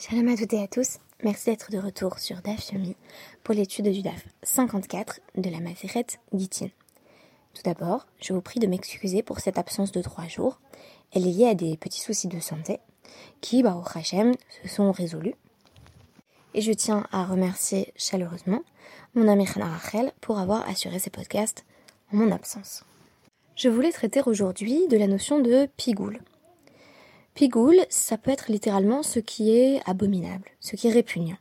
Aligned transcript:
Shalom 0.00 0.28
à 0.28 0.36
toutes 0.36 0.52
et 0.52 0.62
à 0.62 0.68
tous. 0.68 0.98
Merci 1.24 1.46
d'être 1.46 1.72
de 1.72 1.78
retour 1.78 2.20
sur 2.20 2.40
DAF 2.40 2.70
Yomi 2.70 2.94
pour 3.42 3.52
l'étude 3.52 3.88
du 3.88 4.00
DAF 4.00 4.28
54 4.44 5.18
de 5.36 5.50
la 5.50 5.58
Maseret 5.58 6.06
Gitin. 6.32 6.68
Tout 7.52 7.62
d'abord, 7.64 8.06
je 8.20 8.32
vous 8.32 8.40
prie 8.40 8.60
de 8.60 8.68
m'excuser 8.68 9.24
pour 9.24 9.40
cette 9.40 9.58
absence 9.58 9.90
de 9.90 10.00
trois 10.00 10.28
jours. 10.28 10.60
Elle 11.12 11.26
est 11.26 11.32
liée 11.32 11.48
à 11.48 11.54
des 11.56 11.76
petits 11.76 12.00
soucis 12.00 12.28
de 12.28 12.38
santé 12.38 12.78
qui, 13.40 13.64
bah, 13.64 13.74
au 13.74 13.98
Hachem, 13.98 14.34
se 14.62 14.68
sont 14.68 14.92
résolus. 14.92 15.34
Et 16.54 16.60
je 16.60 16.72
tiens 16.72 17.04
à 17.10 17.24
remercier 17.24 17.92
chaleureusement 17.96 18.62
mon 19.16 19.26
ami 19.26 19.46
Rachel 19.46 20.12
pour 20.20 20.38
avoir 20.38 20.64
assuré 20.68 21.00
ces 21.00 21.10
podcasts 21.10 21.64
en 22.12 22.18
mon 22.18 22.30
absence. 22.30 22.84
Je 23.56 23.68
voulais 23.68 23.90
traiter 23.90 24.22
aujourd'hui 24.24 24.86
de 24.86 24.96
la 24.96 25.08
notion 25.08 25.40
de 25.40 25.66
pigoule. 25.76 26.20
Pigoule, 27.38 27.86
ça 27.88 28.18
peut 28.18 28.32
être 28.32 28.50
littéralement 28.50 29.04
ce 29.04 29.20
qui 29.20 29.56
est 29.56 29.80
abominable, 29.88 30.50
ce 30.58 30.74
qui 30.74 30.88
est 30.88 30.92
répugnant. 30.92 31.36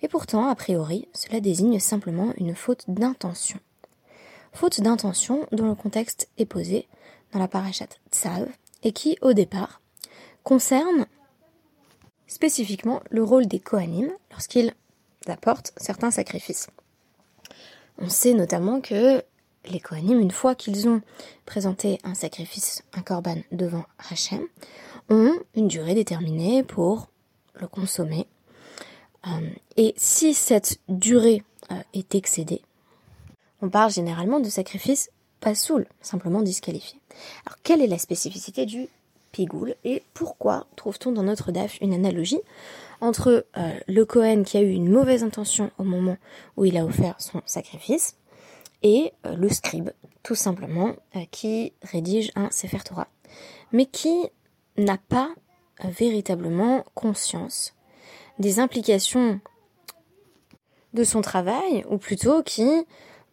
Et 0.00 0.08
pourtant, 0.08 0.48
a 0.48 0.54
priori, 0.54 1.06
cela 1.12 1.40
désigne 1.40 1.78
simplement 1.80 2.32
une 2.38 2.54
faute 2.54 2.84
d'intention. 2.88 3.58
Faute 4.54 4.80
d'intention 4.80 5.46
dont 5.52 5.66
le 5.66 5.74
contexte 5.74 6.30
est 6.38 6.46
posé 6.46 6.88
dans 7.32 7.40
la 7.40 7.46
parachat 7.46 7.88
Tsav 8.10 8.48
et 8.84 8.92
qui, 8.92 9.18
au 9.20 9.34
départ, 9.34 9.82
concerne 10.44 11.04
spécifiquement 12.26 13.02
le 13.10 13.22
rôle 13.22 13.44
des 13.44 13.60
Kohanim 13.60 14.10
lorsqu'ils 14.30 14.72
apportent 15.26 15.74
certains 15.76 16.10
sacrifices. 16.10 16.70
On 17.98 18.08
sait 18.08 18.32
notamment 18.32 18.80
que 18.80 19.22
les 19.66 19.80
Kohanim, 19.80 20.18
une 20.18 20.30
fois 20.30 20.54
qu'ils 20.54 20.88
ont 20.88 21.02
présenté 21.46 21.98
un 22.02 22.14
sacrifice, 22.14 22.82
un 22.94 23.02
korban 23.02 23.36
devant 23.52 23.84
Hachem, 24.10 24.42
ont 25.08 25.34
une 25.54 25.68
durée 25.68 25.94
déterminée 25.94 26.62
pour 26.62 27.08
le 27.54 27.66
consommer. 27.66 28.26
Euh, 29.26 29.48
et 29.76 29.94
si 29.96 30.34
cette 30.34 30.78
durée 30.88 31.42
euh, 31.70 31.76
est 31.94 32.14
excédée, 32.14 32.62
on 33.60 33.68
parle 33.68 33.92
généralement 33.92 34.40
de 34.40 34.48
sacrifice 34.48 35.10
pas 35.40 35.54
soul, 35.54 35.86
simplement 36.00 36.42
disqualifié. 36.42 36.98
Alors 37.46 37.58
quelle 37.62 37.82
est 37.82 37.88
la 37.88 37.98
spécificité 37.98 38.66
du 38.66 38.88
pigoul 39.32 39.74
et 39.84 40.02
pourquoi 40.14 40.66
trouve-t-on 40.76 41.12
dans 41.12 41.22
notre 41.22 41.52
DAF 41.52 41.78
une 41.80 41.94
analogie 41.94 42.40
entre 43.00 43.46
euh, 43.56 43.72
le 43.88 44.04
Cohen 44.04 44.42
qui 44.44 44.56
a 44.56 44.60
eu 44.60 44.70
une 44.70 44.90
mauvaise 44.90 45.22
intention 45.22 45.70
au 45.78 45.84
moment 45.84 46.16
où 46.56 46.64
il 46.64 46.76
a 46.76 46.84
offert 46.84 47.16
son 47.18 47.40
sacrifice 47.46 48.16
et 48.82 49.12
le 49.24 49.48
scribe, 49.48 49.90
tout 50.24 50.34
simplement, 50.34 50.96
qui 51.30 51.72
rédige 51.82 52.32
un 52.34 52.50
Sefer 52.50 52.80
Torah, 52.84 53.06
mais 53.70 53.86
qui 53.86 54.28
n'a 54.76 54.98
pas 54.98 55.30
véritablement 55.84 56.84
conscience 56.94 57.74
des 58.38 58.60
implications 58.60 59.40
de 60.94 61.04
son 61.04 61.22
travail, 61.22 61.84
ou 61.88 61.98
plutôt 61.98 62.42
qui, 62.42 62.68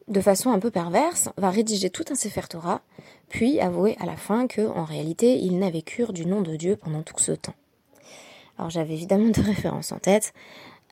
de 0.08 0.22
façon 0.22 0.52
un 0.52 0.59
peu 0.59 0.72
perverse, 0.72 1.30
va 1.38 1.50
rédiger 1.50 1.90
tout 1.90 2.06
un 2.09 2.16
Sefer 2.16 2.48
Torah, 2.50 2.81
puis 3.28 3.59
avouer 3.59 3.98
à 4.00 4.06
la 4.06 4.16
fin 4.16 4.48
que, 4.48 4.62
en 4.62 4.86
réalité, 4.86 5.38
il 5.38 5.59
n'avait 5.59 5.81
cure 5.81 6.14
du 6.14 6.26
nom 6.26 6.42
de 6.42 6.56
Dieu 6.56 6.76
pendant 6.76 7.04
tout 7.04 7.20
ce 7.20 7.34
temps. 7.34 7.56
Alors 8.58 8.70
j'avais 8.70 8.94
évidemment 8.94 9.30
deux 9.34 9.42
références 9.42 9.92
en 9.92 10.00
tête. 10.00 10.34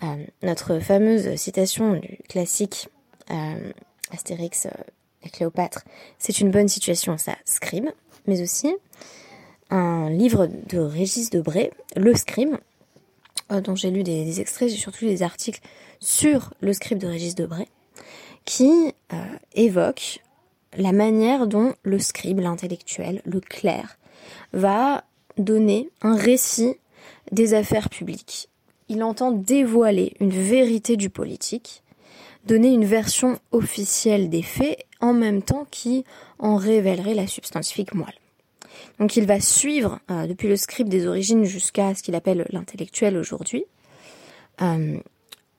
Euh, 0.04 0.26
notre 0.44 0.80
fameuse 0.80 1.36
citation 1.36 1.95
du 1.95 2.20
classique 2.30 2.89
euh, 3.32 3.72
Astérix 4.11 4.67
euh, 4.67 4.70
et 5.23 5.30
Cléopâtre, 5.30 5.84
c'est 6.20 6.39
une 6.39 6.52
bonne 6.52 6.67
situation, 6.67 7.17
ça 7.17 7.36
scribe, 7.45 7.89
mais 8.28 8.42
aussi 8.42 8.76
un 9.70 10.10
livre 10.10 10.48
de 10.70 10.80
Régis 10.80 11.30
Debray, 11.30 11.72
Le 11.96 12.14
Scribe, 12.16 12.56
euh, 13.52 13.62
dont 13.62 13.76
j'ai 13.76 13.92
lu 13.92 14.04
des, 14.04 14.42
extraits, 14.42 14.70
j'ai 14.70 14.78
surtout 14.78 15.06
des 15.06 15.23
articles 15.23 15.62
sur 16.00 16.54
le 16.60 16.73
scribe 16.73 17.00
de 17.00 17.08
Régis 17.08 17.36
Debray, 17.36 17.68
qui 18.45 18.94
euh, 19.14 19.16
évoque 19.54 20.20
la 20.77 20.92
manière 20.92 21.48
dont 21.48 21.73
le 21.83 21.98
scribe, 22.00 22.39
l'intellectuel, 22.39 23.22
le 23.26 23.39
clerc, 23.39 23.98
va 24.54 25.04
donner 25.38 25.89
un 26.02 26.16
récit 26.16 26.76
des 27.32 27.54
affaires 27.54 27.89
publiques. 27.89 28.50
Il 28.89 29.04
entend 29.04 29.32
dévoiler 29.32 30.14
une 30.20 30.32
vérité 30.32 30.98
du 30.98 31.10
politique, 31.10 31.83
donner 32.45 32.70
une 32.70 32.86
version 32.86 33.39
officielle 33.52 34.30
des 34.30 34.44
faits, 34.44 34.86
en 35.00 35.14
même 35.14 35.42
temps 35.42 35.66
qui 35.72 36.04
en 36.39 36.56
révélerait 36.56 37.14
la 37.14 37.27
substantifique 37.27 37.94
moelle. 37.94 38.14
Donc 38.99 39.15
il 39.15 39.26
va 39.26 39.39
suivre 39.39 39.99
euh, 40.10 40.27
depuis 40.27 40.48
le 40.48 40.58
script 40.58 40.89
des 40.89 41.08
origines 41.08 41.43
jusqu'à 41.43 41.93
ce 41.95 42.04
qu'il 42.04 42.15
appelle 42.15 42.45
l'intellectuel 42.49 43.17
aujourd'hui, 43.17 43.65
euh, 44.61 44.98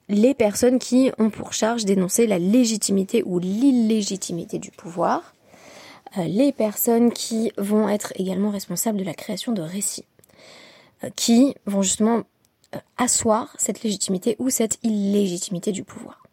les 0.09 0.33
personnes 0.33 0.79
qui 0.79 1.11
ont 1.17 1.29
pour 1.29 1.53
charge 1.53 1.85
d'énoncer 1.85 2.27
la 2.27 2.39
légitimité 2.39 3.23
ou 3.25 3.39
l'illégitimité 3.39 4.59
du 4.59 4.71
pouvoir, 4.71 5.33
euh, 6.17 6.23
les 6.25 6.51
personnes 6.51 7.11
qui 7.11 7.51
vont 7.57 7.87
être 7.87 8.11
également 8.15 8.49
responsables 8.49 8.97
de 8.97 9.03
la 9.03 9.13
création 9.13 9.51
de 9.51 9.61
récits, 9.61 10.05
qui 11.15 11.55
vont 11.65 11.81
justement 11.81 12.23
asseoir 12.97 13.55
cette 13.57 13.83
légitimité 13.83 14.35
ou 14.39 14.49
cette 14.49 14.79
illégitimité 14.83 15.71
du 15.71 15.83
pouvoir. 15.83 16.23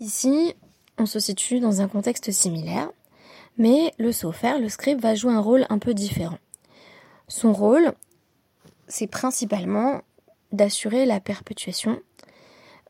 Ici, 0.00 0.54
on 0.98 1.06
se 1.06 1.18
situe 1.18 1.60
dans 1.60 1.80
un 1.80 1.88
contexte 1.88 2.30
similaire, 2.30 2.90
mais 3.56 3.92
le 3.98 4.12
sofer, 4.12 4.58
le 4.58 4.68
scribe, 4.68 5.00
va 5.00 5.14
jouer 5.14 5.32
un 5.32 5.40
rôle 5.40 5.66
un 5.68 5.78
peu 5.78 5.94
différent. 5.94 6.38
Son 7.28 7.52
rôle, 7.52 7.92
c'est 8.88 9.06
principalement 9.06 10.02
d'assurer 10.52 11.06
la 11.06 11.20
perpétuation 11.20 12.00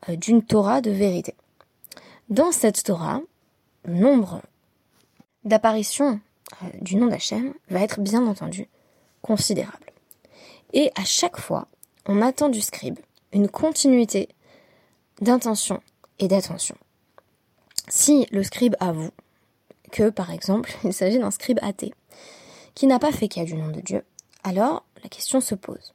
euh, 0.09 0.15
d'une 0.15 0.43
Torah 0.43 0.81
de 0.81 0.91
vérité. 0.91 1.35
Dans 2.29 2.51
cette 2.51 2.83
Torah, 2.83 3.21
le 3.85 3.93
nombre 3.93 4.41
d'apparitions 5.43 6.19
euh, 6.63 6.67
du 6.81 6.95
nom 6.95 7.07
d'Hachem 7.07 7.53
va 7.69 7.81
être 7.81 8.01
bien 8.01 8.25
entendu 8.25 8.67
considérable. 9.21 9.91
Et 10.73 10.91
à 10.95 11.05
chaque 11.05 11.39
fois, 11.39 11.67
on 12.05 12.21
attend 12.21 12.49
du 12.49 12.61
scribe 12.61 12.99
une 13.31 13.49
continuité 13.49 14.29
d'intention 15.21 15.81
et 16.19 16.27
d'attention. 16.27 16.75
Si 17.87 18.27
le 18.31 18.43
scribe 18.43 18.75
avoue 18.79 19.11
que, 19.95 20.09
par 20.09 20.31
exemple, 20.31 20.75
il 20.83 20.93
s'agit 20.93 21.19
d'un 21.19 21.31
scribe 21.31 21.59
athée, 21.61 21.93
qui 22.73 22.85
n'a 22.85 22.99
pas 22.99 23.13
fait 23.13 23.29
cas 23.29 23.45
du 23.45 23.55
nom 23.55 23.69
de 23.69 23.79
Dieu, 23.79 24.03
alors 24.43 24.85
la 25.01 25.09
question 25.09 25.39
se 25.39 25.55
pose. 25.55 25.93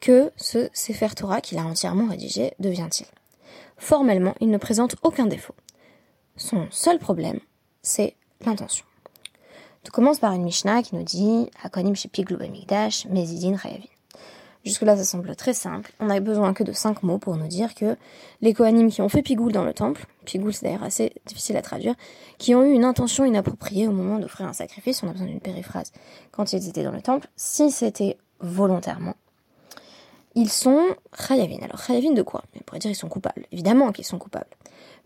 Que 0.00 0.30
ce 0.36 0.68
Sefer 0.74 1.08
Torah 1.16 1.40
qu'il 1.40 1.56
a 1.56 1.64
entièrement 1.64 2.08
rédigé 2.08 2.52
devient-il? 2.58 3.06
Formellement, 3.78 4.34
il 4.40 4.50
ne 4.50 4.58
présente 4.58 4.96
aucun 5.02 5.26
défaut. 5.26 5.54
Son 6.36 6.66
seul 6.70 6.98
problème, 6.98 7.40
c'est 7.80 8.14
l'intention. 8.44 8.84
Tout 9.84 9.92
commence 9.92 10.18
par 10.18 10.34
une 10.34 10.44
Mishnah 10.44 10.82
qui 10.82 10.94
nous 10.94 11.02
dit 11.02 11.50
Hakonim 11.62 11.96
Shepiglu 11.96 12.36
Bamigdash, 12.36 13.06
Mezidin. 13.06 13.56
Jusque-là, 14.64 14.96
ça 14.96 15.04
semble 15.04 15.34
très 15.34 15.54
simple. 15.54 15.92
On 15.98 16.06
n'a 16.06 16.20
besoin 16.20 16.54
que 16.54 16.62
de 16.62 16.72
cinq 16.72 17.02
mots 17.02 17.18
pour 17.18 17.36
nous 17.36 17.48
dire 17.48 17.74
que 17.74 17.96
les 18.40 18.54
Kohanim 18.54 18.90
qui 18.90 19.02
ont 19.02 19.08
fait 19.08 19.22
Pigoul 19.22 19.50
dans 19.50 19.64
le 19.64 19.74
temple, 19.74 20.06
Pigoul 20.24 20.54
c'est 20.54 20.66
d'ailleurs 20.66 20.84
assez 20.84 21.12
difficile 21.26 21.56
à 21.56 21.62
traduire, 21.62 21.94
qui 22.38 22.54
ont 22.54 22.62
eu 22.62 22.70
une 22.70 22.84
intention 22.84 23.24
inappropriée 23.24 23.88
au 23.88 23.92
moment 23.92 24.20
d'offrir 24.20 24.46
un 24.46 24.52
sacrifice, 24.52 25.02
on 25.02 25.08
a 25.08 25.12
besoin 25.12 25.26
d'une 25.26 25.40
périphrase, 25.40 25.92
quand 26.30 26.52
ils 26.52 26.68
étaient 26.68 26.84
dans 26.84 26.92
le 26.92 27.02
temple, 27.02 27.26
si 27.34 27.72
c'était 27.72 28.16
volontairement, 28.38 29.16
ils 30.36 30.50
sont 30.50 30.94
Chayavin. 31.18 31.58
Alors 31.62 31.82
Chayavin 31.82 32.12
de 32.12 32.22
quoi? 32.22 32.44
On 32.56 32.60
pourrait 32.60 32.78
dire 32.78 32.90
ils 32.90 32.96
sont 32.96 33.08
coupables. 33.08 33.46
Évidemment 33.50 33.90
qu'ils 33.90 34.04
sont 34.04 34.18
coupables, 34.18 34.46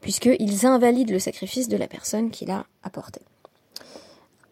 puisqu'ils 0.02 0.66
invalident 0.66 1.12
le 1.12 1.18
sacrifice 1.18 1.68
de 1.68 1.78
la 1.78 1.88
personne 1.88 2.30
qui 2.30 2.44
l'a 2.44 2.66
apporté 2.82 3.22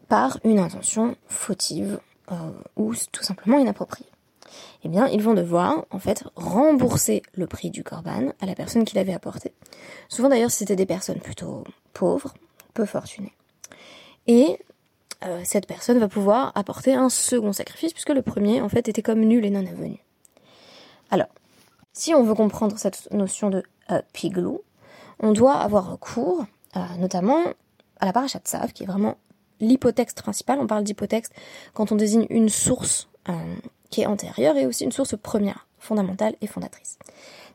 par 0.09 0.39
une 0.45 0.59
intention 0.59 1.17
fautive 1.29 2.01
euh, 2.33 2.35
ou 2.77 2.95
tout 3.13 3.23
simplement 3.23 3.59
inappropriée 3.59 4.09
eh 4.85 4.89
bien, 4.89 5.07
ils 5.09 5.23
vont 5.23 5.35
devoir, 5.35 5.87
en 5.91 5.99
fait, 5.99 6.25
rembourser 6.37 7.23
le 7.35 7.47
prix 7.47 7.71
du 7.71 7.83
corban 7.83 8.33
à 8.41 8.47
la 8.47 8.55
personne 8.55 8.85
qui 8.85 8.95
l'avait 8.97 9.15
apporté. 9.15 9.53
Souvent, 10.09 10.29
d'ailleurs, 10.29 10.51
c'était 10.51 10.77
des 10.77 10.87
personnes 10.87 11.21
plutôt 11.21 11.65
pauvres, 11.93 12.35
peu 12.75 12.85
fortunées. 12.85 13.33
Et 14.27 14.59
euh, 15.25 15.41
cette 15.45 15.67
personne 15.67 15.99
va 15.99 16.09
pouvoir 16.09 16.53
apporter 16.55 16.95
un 16.95 17.09
second 17.09 17.53
sacrifice, 17.53 17.93
puisque 17.93 18.11
le 18.11 18.23
premier, 18.23 18.61
en 18.61 18.69
fait, 18.69 18.89
était 18.89 19.03
comme 19.03 19.21
nul 19.21 19.45
et 19.45 19.51
non 19.51 19.67
avenu. 19.67 19.99
Alors, 21.11 21.29
si 21.93 22.15
on 22.15 22.23
veut 22.23 22.35
comprendre 22.35 22.79
cette 22.79 23.11
notion 23.13 23.51
de 23.51 23.63
euh, 23.91 24.03
piglou, 24.13 24.63
on 25.21 25.33
doit 25.33 25.55
avoir 25.55 25.91
recours, 25.91 26.45
notamment 26.99 27.41
à 28.01 28.07
la 28.07 28.13
parachat 28.13 28.41
Tzav, 28.41 28.73
qui 28.73 28.83
est 28.83 28.87
vraiment 28.87 29.17
l'hypotexte 29.61 30.23
principal. 30.23 30.59
On 30.61 30.67
parle 30.67 30.85
d'hypotexte 30.85 31.33
quand 31.73 31.93
on 31.93 31.97
désigne 31.97 32.27
une 32.31 32.49
source 32.49 33.09
euh, 33.29 33.33
est 34.03 34.07
antérieure 34.07 34.57
et 34.57 34.67
aussi 34.67 34.85
une 34.85 34.93
source 34.93 35.17
première, 35.17 35.67
fondamentale 35.79 36.35
et 36.41 36.47
fondatrice. 36.47 36.99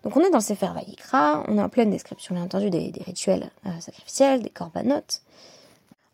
Donc 0.04 0.16
on 0.16 0.22
est 0.22 0.30
dans 0.30 0.40
Sefer 0.40 0.70
Vayikra, 0.74 1.44
on 1.48 1.58
est 1.58 1.62
en 1.62 1.70
pleine 1.70 1.90
description 1.90 2.36
bien 2.36 2.44
entendu 2.44 2.70
des, 2.70 2.92
rituels 3.06 3.52
euh, 3.66 3.80
sacrificiels, 3.80 4.42
des 4.42 4.50
corbanotes. 4.50 5.22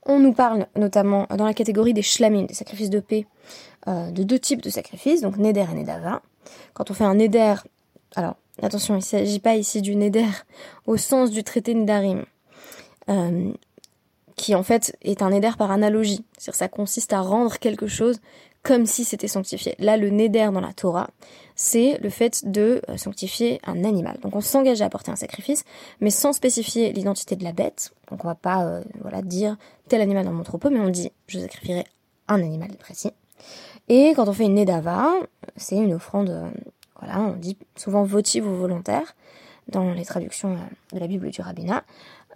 On 0.03 0.19
nous 0.19 0.33
parle 0.33 0.67
notamment 0.75 1.27
dans 1.35 1.45
la 1.45 1.53
catégorie 1.53 1.93
des 1.93 2.01
shlamim, 2.01 2.45
des 2.45 2.53
sacrifices 2.53 2.89
de 2.89 2.99
paix, 2.99 3.25
euh, 3.87 4.11
de 4.11 4.23
deux 4.23 4.39
types 4.39 4.61
de 4.61 4.69
sacrifices, 4.69 5.21
donc 5.21 5.37
Neder 5.37 5.65
et 5.71 5.75
Nedava. 5.75 6.21
quand 6.73 6.91
on 6.91 6.93
fait 6.93 7.05
un 7.05 7.19
éder, 7.19 7.55
alors 8.15 8.35
attention, 8.61 8.95
il 8.95 8.99
ne 8.99 9.03
s'agit 9.03 9.39
pas 9.39 9.55
ici 9.55 9.81
du 9.81 9.93
éder 9.93 10.25
au 10.87 10.97
sens 10.97 11.31
du 11.31 11.43
traité 11.43 11.73
Nedarim, 11.73 12.25
euh, 13.09 13.51
qui 14.35 14.55
en 14.55 14.63
fait 14.63 14.97
est 15.01 15.21
un 15.21 15.31
éder 15.31 15.51
par 15.57 15.71
analogie. 15.71 16.25
C'est-à-dire 16.37 16.55
ça 16.55 16.67
consiste 16.67 17.13
à 17.13 17.21
rendre 17.21 17.57
quelque 17.57 17.87
chose 17.87 18.19
comme 18.65 18.87
si 18.87 19.05
c'était 19.05 19.27
sanctifié. 19.27 19.75
Là, 19.77 19.95
le 19.95 20.09
neder 20.09 20.49
dans 20.51 20.59
la 20.59 20.73
Torah, 20.73 21.11
c'est 21.55 21.99
le 22.01 22.09
fait 22.09 22.49
de 22.51 22.81
euh, 22.89 22.97
sanctifier 22.97 23.61
un 23.63 23.83
animal. 23.83 24.17
Donc 24.21 24.35
on 24.35 24.41
s'engage 24.41 24.81
à 24.81 24.85
apporter 24.85 25.11
un 25.11 25.15
sacrifice, 25.15 25.63
mais 26.01 26.09
sans 26.09 26.33
spécifier 26.33 26.91
l'identité 26.91 27.35
de 27.35 27.43
la 27.43 27.53
bête. 27.53 27.93
Donc 28.09 28.25
on 28.25 28.27
va 28.27 28.35
pas 28.35 28.65
euh, 28.65 28.83
voilà 29.01 29.21
dire 29.21 29.55
tel 29.87 30.01
animal 30.01 30.25
dans 30.25 30.33
mon 30.33 30.43
troupeau, 30.43 30.71
mais 30.71 30.79
on 30.79 30.89
dit 30.89 31.11
je 31.27 31.39
sacrifierai 31.39 31.85
un 32.27 32.41
animal 32.41 32.71
précis. 32.77 33.11
Et 33.87 34.13
quand 34.15 34.27
on 34.27 34.33
fait 34.33 34.45
une 34.45 34.55
nedava, 34.55 35.13
c'est 35.55 35.75
une 35.75 35.93
offrande, 35.93 36.31
euh, 36.31 36.49
voilà, 36.99 37.19
on 37.19 37.33
dit 37.33 37.57
souvent 37.75 38.03
votive 38.03 38.47
ou 38.47 38.55
volontaire 38.55 39.15
dans 39.67 39.93
les 39.93 40.05
traductions 40.05 40.57
de 40.91 40.99
la 40.99 41.07
Bible 41.07 41.29
du 41.29 41.41
rabbinat. 41.41 41.83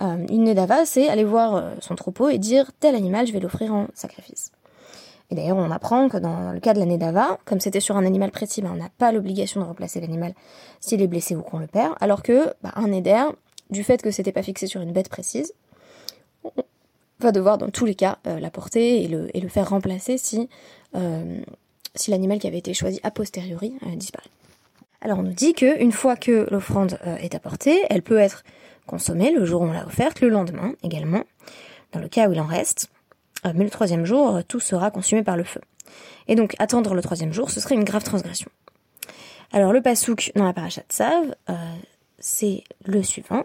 Une 0.01 0.45
nedava, 0.45 0.85
c'est 0.85 1.09
aller 1.09 1.25
voir 1.25 1.73
son 1.81 1.95
troupeau 1.95 2.29
et 2.29 2.37
dire 2.37 2.71
tel 2.79 2.95
animal, 2.95 3.27
je 3.27 3.33
vais 3.33 3.39
l'offrir 3.39 3.73
en 3.73 3.87
sacrifice. 3.93 4.51
Et 5.31 5.35
d'ailleurs, 5.35 5.57
on 5.57 5.69
apprend 5.69 6.09
que 6.09 6.17
dans 6.17 6.51
le 6.51 6.59
cas 6.59 6.73
de 6.73 6.79
l'année 6.79 6.97
d'Ava, 6.97 7.37
comme 7.45 7.59
c'était 7.59 7.79
sur 7.79 7.97
un 7.97 8.05
animal 8.05 8.31
précis, 8.31 8.61
ben, 8.61 8.71
on 8.73 8.77
n'a 8.77 8.89
pas 8.97 9.11
l'obligation 9.11 9.61
de 9.61 9.65
remplacer 9.65 10.01
l'animal 10.01 10.33
s'il 10.79 11.01
est 11.01 11.07
blessé 11.07 11.35
ou 11.35 11.41
qu'on 11.41 11.59
le 11.59 11.67
perd, 11.67 11.93
alors 11.99 12.23
que 12.23 12.53
ben, 12.63 12.71
un 12.75 12.91
éder, 12.91 13.25
du 13.69 13.83
fait 13.83 14.01
que 14.01 14.09
c'était 14.09 14.31
pas 14.31 14.41
fixé 14.41 14.65
sur 14.65 14.81
une 14.81 14.91
bête 14.91 15.09
précise, 15.09 15.53
on 16.43 16.51
va 17.19 17.31
devoir 17.31 17.57
dans 17.59 17.69
tous 17.69 17.85
les 17.85 17.95
cas 17.95 18.17
euh, 18.25 18.39
l'apporter 18.39 19.03
et 19.03 19.07
le, 19.07 19.29
et 19.35 19.39
le 19.39 19.49
faire 19.49 19.69
remplacer 19.69 20.17
si, 20.17 20.49
euh, 20.95 21.41
si 21.93 22.09
l'animal 22.09 22.39
qui 22.39 22.47
avait 22.47 22.57
été 22.57 22.73
choisi 22.73 22.99
a 23.03 23.11
posteriori 23.11 23.73
euh, 23.85 23.95
disparaît. 23.95 24.29
Alors 25.01 25.19
on 25.19 25.23
nous 25.23 25.33
dit 25.33 25.53
qu'une 25.53 25.91
fois 25.91 26.15
que 26.15 26.47
l'offrande 26.49 26.99
est 27.21 27.33
apportée, 27.33 27.83
elle 27.89 28.01
peut 28.01 28.17
être 28.17 28.43
consommée 28.89 29.31
le 29.31 29.45
jour 29.45 29.61
où 29.61 29.65
on 29.65 29.71
l'a 29.71 29.85
offerte, 29.85 30.19
le 30.19 30.29
lendemain 30.29 30.73
également, 30.83 31.23
dans 31.91 31.99
le 31.99 32.09
cas 32.09 32.27
où 32.27 32.33
il 32.33 32.41
en 32.41 32.45
reste, 32.45 32.89
euh, 33.45 33.51
mais 33.55 33.63
le 33.63 33.69
troisième 33.69 34.05
jour, 34.05 34.35
euh, 34.35 34.41
tout 34.47 34.59
sera 34.59 34.91
consumé 34.91 35.23
par 35.23 35.37
le 35.37 35.43
feu. 35.43 35.61
Et 36.27 36.35
donc, 36.35 36.55
attendre 36.59 36.93
le 36.93 37.01
troisième 37.01 37.31
jour, 37.31 37.51
ce 37.51 37.59
serait 37.59 37.75
une 37.75 37.83
grave 37.83 38.03
transgression. 38.03 38.49
Alors, 39.51 39.73
le 39.73 39.81
pasouk 39.81 40.31
dans 40.35 40.43
la 40.43 40.53
paracha 40.53 40.81
de 40.81 40.93
Sav, 40.93 41.35
euh, 41.49 41.53
c'est 42.17 42.63
le 42.85 43.01
suivant. 43.03 43.43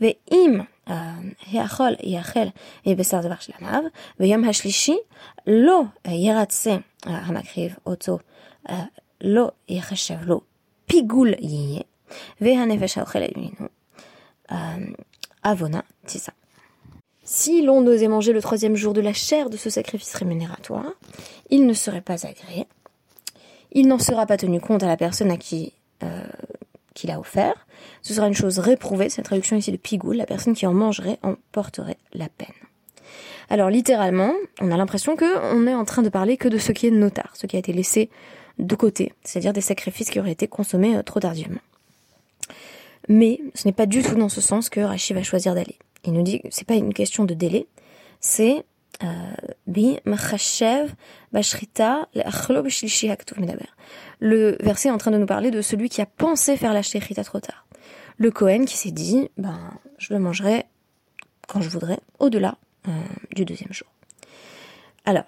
Ve'im 0.00 0.66
yachol 1.52 1.96
yachel 2.02 2.52
davar 2.86 3.42
shlamav, 3.42 3.84
ve'yom 4.18 4.44
hashlishi 4.44 4.96
lo 5.46 5.88
yeratse 6.06 6.80
hamakriv 7.04 7.76
oto 7.84 8.20
lo 9.20 9.50
yechashav 9.68 10.24
lo 10.24 10.44
pigul 10.86 11.36
yeye, 11.38 11.84
ve'hanefesh 12.40 12.96
haochel 12.96 13.30
avona 15.42 15.84
tisa. 16.06 16.32
Si 17.22 17.62
l'on 17.62 17.86
osait 17.86 18.08
manger 18.08 18.32
le 18.32 18.42
troisième 18.42 18.76
jour 18.76 18.92
de 18.92 19.00
la 19.00 19.12
chair 19.12 19.50
de 19.50 19.56
ce 19.56 19.70
sacrifice 19.70 20.14
rémunératoire, 20.14 20.92
il 21.50 21.66
ne 21.66 21.74
serait 21.74 22.00
pas 22.00 22.26
agréé. 22.26 22.66
Il 23.72 23.86
n'en 23.86 23.98
sera 23.98 24.26
pas 24.26 24.36
tenu 24.36 24.60
compte 24.60 24.82
à 24.82 24.88
la 24.88 24.96
personne 24.96 25.30
à 25.30 25.36
qui 25.36 25.72
euh, 26.02 26.24
l'a 27.04 27.18
offert. 27.18 27.66
Ce 28.02 28.14
sera 28.14 28.26
une 28.26 28.34
chose 28.34 28.58
réprouvée. 28.58 29.08
Cette 29.08 29.26
traduction 29.26 29.56
ici 29.56 29.72
de 29.72 29.76
pigoule, 29.76 30.16
la 30.16 30.26
personne 30.26 30.54
qui 30.54 30.66
en 30.66 30.74
mangerait 30.74 31.18
en 31.22 31.36
porterait 31.52 31.98
la 32.12 32.28
peine. 32.28 32.48
Alors 33.48 33.70
littéralement, 33.70 34.32
on 34.60 34.70
a 34.70 34.76
l'impression 34.76 35.16
que 35.16 35.54
on 35.54 35.66
est 35.66 35.74
en 35.74 35.84
train 35.84 36.02
de 36.02 36.08
parler 36.08 36.36
que 36.36 36.48
de 36.48 36.58
ce 36.58 36.72
qui 36.72 36.86
est 36.86 36.92
notard, 36.92 37.32
ce 37.34 37.46
qui 37.46 37.56
a 37.56 37.58
été 37.58 37.72
laissé 37.72 38.10
de 38.58 38.74
côté, 38.74 39.12
c'est-à-dire 39.24 39.52
des 39.52 39.60
sacrifices 39.60 40.10
qui 40.10 40.20
auraient 40.20 40.32
été 40.32 40.46
consommés 40.46 40.96
euh, 40.96 41.02
trop 41.02 41.20
tardivement. 41.20 41.60
Mais 43.10 43.40
ce 43.56 43.66
n'est 43.66 43.72
pas 43.72 43.86
du 43.86 44.04
tout 44.04 44.14
dans 44.14 44.28
ce 44.28 44.40
sens 44.40 44.70
que 44.70 44.78
Rachid 44.78 45.16
va 45.16 45.24
choisir 45.24 45.56
d'aller. 45.56 45.76
Il 46.04 46.12
nous 46.12 46.22
dit 46.22 46.40
que 46.40 46.46
c'est 46.50 46.66
pas 46.66 46.76
une 46.76 46.94
question 46.94 47.24
de 47.24 47.34
délai, 47.34 47.66
c'est 48.20 48.64
euh, 49.02 49.06
le 54.20 54.56
verset 54.60 54.88
est 54.88 54.92
en 54.92 54.98
train 54.98 55.10
de 55.10 55.18
nous 55.18 55.26
parler 55.26 55.50
de 55.50 55.60
celui 55.60 55.88
qui 55.88 56.00
a 56.00 56.06
pensé 56.06 56.56
faire 56.56 56.72
la 56.72 56.82
trop 57.24 57.40
tard. 57.40 57.66
Le 58.16 58.30
Cohen 58.30 58.64
qui 58.64 58.76
s'est 58.76 58.92
dit, 58.92 59.28
ben, 59.36 59.58
je 59.98 60.14
le 60.14 60.20
mangerai 60.20 60.66
quand 61.48 61.60
je 61.60 61.68
voudrais, 61.68 61.98
au-delà 62.20 62.58
euh, 62.86 62.92
du 63.34 63.44
deuxième 63.44 63.72
jour. 63.72 63.88
Alors, 65.04 65.24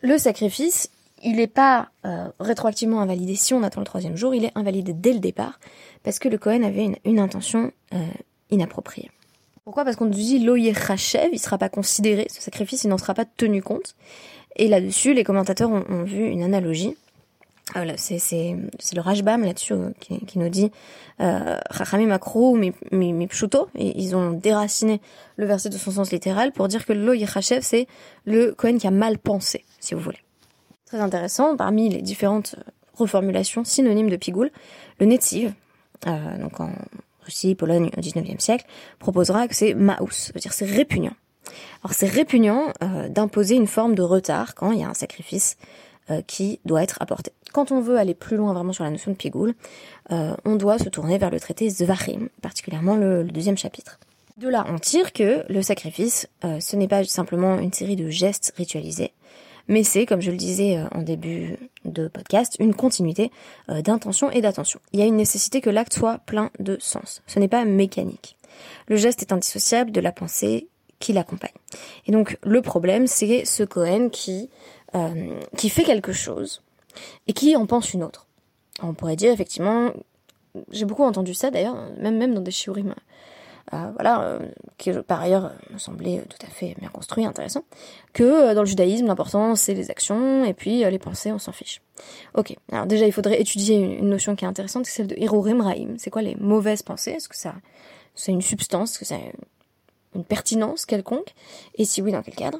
le 0.00 0.16
sacrifice, 0.16 0.90
il 1.22 1.36
n'est 1.36 1.46
pas 1.46 1.90
euh, 2.04 2.28
rétroactivement 2.40 3.00
invalidé 3.00 3.34
si 3.34 3.54
on 3.54 3.62
attend 3.62 3.80
le 3.80 3.86
troisième 3.86 4.16
jour, 4.16 4.34
il 4.34 4.44
est 4.44 4.52
invalidé 4.54 4.92
dès 4.92 5.12
le 5.12 5.20
départ, 5.20 5.60
parce 6.02 6.18
que 6.18 6.28
le 6.28 6.38
Cohen 6.38 6.62
avait 6.62 6.98
une, 7.04 7.18
intention 7.18 7.72
inappropriée. 8.50 9.10
Pourquoi? 9.64 9.84
Parce 9.84 9.96
qu'on 9.96 10.06
nous 10.06 10.12
dit 10.12 10.40
l'oyer 10.40 10.72
il 10.72 11.30
il 11.32 11.38
sera 11.38 11.56
pas 11.56 11.68
considéré, 11.68 12.26
ce 12.28 12.42
sacrifice, 12.42 12.84
il 12.84 12.88
n'en 12.88 12.98
sera 12.98 13.14
pas 13.14 13.24
tenu 13.24 13.62
compte. 13.62 13.94
Et 14.56 14.68
là-dessus, 14.68 15.14
les 15.14 15.24
commentateurs 15.24 15.70
ont, 15.70 16.04
vu 16.04 16.26
une 16.26 16.42
analogie. 16.42 16.96
Voilà, 17.74 17.96
c'est, 17.96 18.18
c'est, 18.18 18.56
le 18.94 19.00
Rajbam 19.00 19.44
là-dessus 19.44 19.72
euh, 19.72 19.90
qui, 20.00 20.38
nous 20.38 20.48
dit 20.48 20.70
euh, 21.20 21.56
Chachami 21.70 22.06
Makro 22.06 22.56
mi, 22.56 23.26
pshuto, 23.28 23.68
ils 23.76 24.14
ont 24.16 24.32
déraciné 24.32 25.00
le 25.36 25.46
verset 25.46 25.68
de 25.68 25.78
son 25.78 25.92
sens 25.92 26.10
littéral 26.10 26.52
pour 26.52 26.68
dire 26.68 26.84
que 26.84 26.92
l'Oyer 26.92 27.26
c'est 27.40 27.86
le 28.26 28.52
Kohen 28.52 28.78
qui 28.78 28.88
a 28.88 28.90
mal 28.90 29.16
pensé, 29.16 29.64
si 29.78 29.94
vous 29.94 30.00
voulez. 30.00 30.18
Très 30.92 31.00
intéressant, 31.00 31.56
parmi 31.56 31.88
les 31.88 32.02
différentes 32.02 32.56
reformulations 32.92 33.64
synonymes 33.64 34.10
de 34.10 34.16
Pigoul, 34.16 34.50
le 35.00 35.06
Netziv, 35.06 35.54
euh, 36.06 36.36
donc 36.36 36.60
en 36.60 36.70
Russie, 37.24 37.54
Pologne 37.54 37.88
au 37.96 38.00
19e 38.02 38.38
siècle, 38.40 38.66
proposera 38.98 39.48
que 39.48 39.54
c'est 39.54 39.72
maus, 39.72 40.10
cest 40.10 40.34
veut 40.34 40.40
dire 40.40 40.52
c'est 40.52 40.66
répugnant. 40.66 41.14
Alors 41.82 41.94
c'est 41.94 42.08
répugnant 42.08 42.74
euh, 42.82 43.08
d'imposer 43.08 43.54
une 43.54 43.66
forme 43.66 43.94
de 43.94 44.02
retard 44.02 44.54
quand 44.54 44.70
il 44.72 44.80
y 44.80 44.84
a 44.84 44.88
un 44.90 44.92
sacrifice 44.92 45.56
euh, 46.10 46.20
qui 46.26 46.60
doit 46.66 46.82
être 46.82 46.98
apporté. 47.00 47.32
Quand 47.54 47.72
on 47.72 47.80
veut 47.80 47.96
aller 47.96 48.12
plus 48.12 48.36
loin 48.36 48.52
vraiment 48.52 48.74
sur 48.74 48.84
la 48.84 48.90
notion 48.90 49.12
de 49.12 49.16
pigoul, 49.16 49.54
euh, 50.10 50.36
on 50.44 50.56
doit 50.56 50.78
se 50.78 50.90
tourner 50.90 51.16
vers 51.16 51.30
le 51.30 51.40
traité 51.40 51.70
Zvachim, 51.70 52.28
particulièrement 52.42 52.96
le, 52.96 53.24
deuxième 53.24 53.56
chapitre. 53.56 53.98
De 54.36 54.50
là, 54.50 54.66
on 54.68 54.78
tire 54.78 55.14
que 55.14 55.50
le 55.50 55.62
sacrifice, 55.62 56.28
ce 56.42 56.76
n'est 56.76 56.88
pas 56.88 57.02
simplement 57.04 57.58
une 57.58 57.72
série 57.72 57.96
de 57.96 58.10
gestes 58.10 58.52
ritualisés, 58.58 59.12
mais 59.68 59.84
c'est, 59.84 60.06
comme 60.06 60.20
je 60.20 60.30
le 60.30 60.36
disais 60.36 60.76
euh, 60.76 60.86
en 60.92 61.02
début 61.02 61.56
de 61.84 62.08
podcast, 62.08 62.56
une 62.58 62.74
continuité 62.74 63.30
euh, 63.68 63.82
d'intention 63.82 64.30
et 64.30 64.40
d'attention. 64.40 64.80
Il 64.92 65.00
y 65.00 65.02
a 65.02 65.06
une 65.06 65.16
nécessité 65.16 65.60
que 65.60 65.70
l'acte 65.70 65.94
soit 65.94 66.18
plein 66.18 66.50
de 66.58 66.76
sens. 66.80 67.22
Ce 67.26 67.38
n'est 67.38 67.48
pas 67.48 67.64
mécanique. 67.64 68.36
Le 68.88 68.96
geste 68.96 69.22
est 69.22 69.32
indissociable 69.32 69.92
de 69.92 70.00
la 70.00 70.12
pensée 70.12 70.68
qui 70.98 71.12
l'accompagne. 71.12 71.50
Et 72.06 72.12
donc 72.12 72.38
le 72.42 72.62
problème, 72.62 73.06
c'est 73.06 73.44
ce 73.44 73.62
Cohen 73.62 74.08
qui, 74.10 74.50
euh, 74.94 75.40
qui 75.56 75.68
fait 75.68 75.84
quelque 75.84 76.12
chose 76.12 76.62
et 77.26 77.32
qui 77.32 77.56
en 77.56 77.66
pense 77.66 77.92
une 77.92 78.04
autre. 78.04 78.26
On 78.82 78.94
pourrait 78.94 79.16
dire 79.16 79.32
effectivement, 79.32 79.92
j'ai 80.70 80.84
beaucoup 80.84 81.04
entendu 81.04 81.34
ça 81.34 81.50
d'ailleurs, 81.50 81.76
même 81.98 82.34
dans 82.34 82.40
des 82.40 82.50
shiurim 82.50 82.94
voilà, 83.72 84.22
euh, 84.22 84.38
qui 84.76 84.92
par 85.06 85.20
ailleurs 85.20 85.52
me 85.72 85.78
semblait 85.78 86.22
tout 86.28 86.46
à 86.46 86.50
fait 86.50 86.76
bien 86.78 86.90
construit, 86.90 87.24
intéressant, 87.24 87.64
que 88.12 88.22
euh, 88.22 88.54
dans 88.54 88.60
le 88.60 88.66
judaïsme, 88.66 89.06
l'important 89.06 89.56
c'est 89.56 89.72
les 89.72 89.90
actions, 89.90 90.44
et 90.44 90.52
puis 90.52 90.84
les 90.84 90.98
pensées, 90.98 91.32
on 91.32 91.38
s'en 91.38 91.52
fiche. 91.52 91.80
Ok, 92.34 92.54
alors 92.70 92.86
déjà 92.86 93.06
il 93.06 93.12
faudrait 93.12 93.40
étudier 93.40 93.76
une, 93.76 94.10
notion 94.10 94.36
qui 94.36 94.44
est 94.44 94.48
intéressante, 94.48 94.84
c'est 94.84 94.92
celle 94.92 95.06
de 95.06 95.16
Hirorim 95.16 95.62
Raim. 95.62 95.94
C'est 95.96 96.10
quoi 96.10 96.20
les 96.20 96.36
mauvaises 96.36 96.82
pensées? 96.82 97.12
Est-ce 97.12 97.28
que 97.28 97.36
ça 97.36 97.54
c'est 98.14 98.32
une 98.32 98.42
substance? 98.42 98.92
Est-ce 98.92 98.98
que 98.98 99.04
ça 99.06 99.16
une 100.14 100.24
pertinence 100.24 100.84
quelconque? 100.84 101.34
Et 101.76 101.86
si 101.86 102.02
oui, 102.02 102.12
dans 102.12 102.22
quel 102.22 102.34
cadre? 102.34 102.58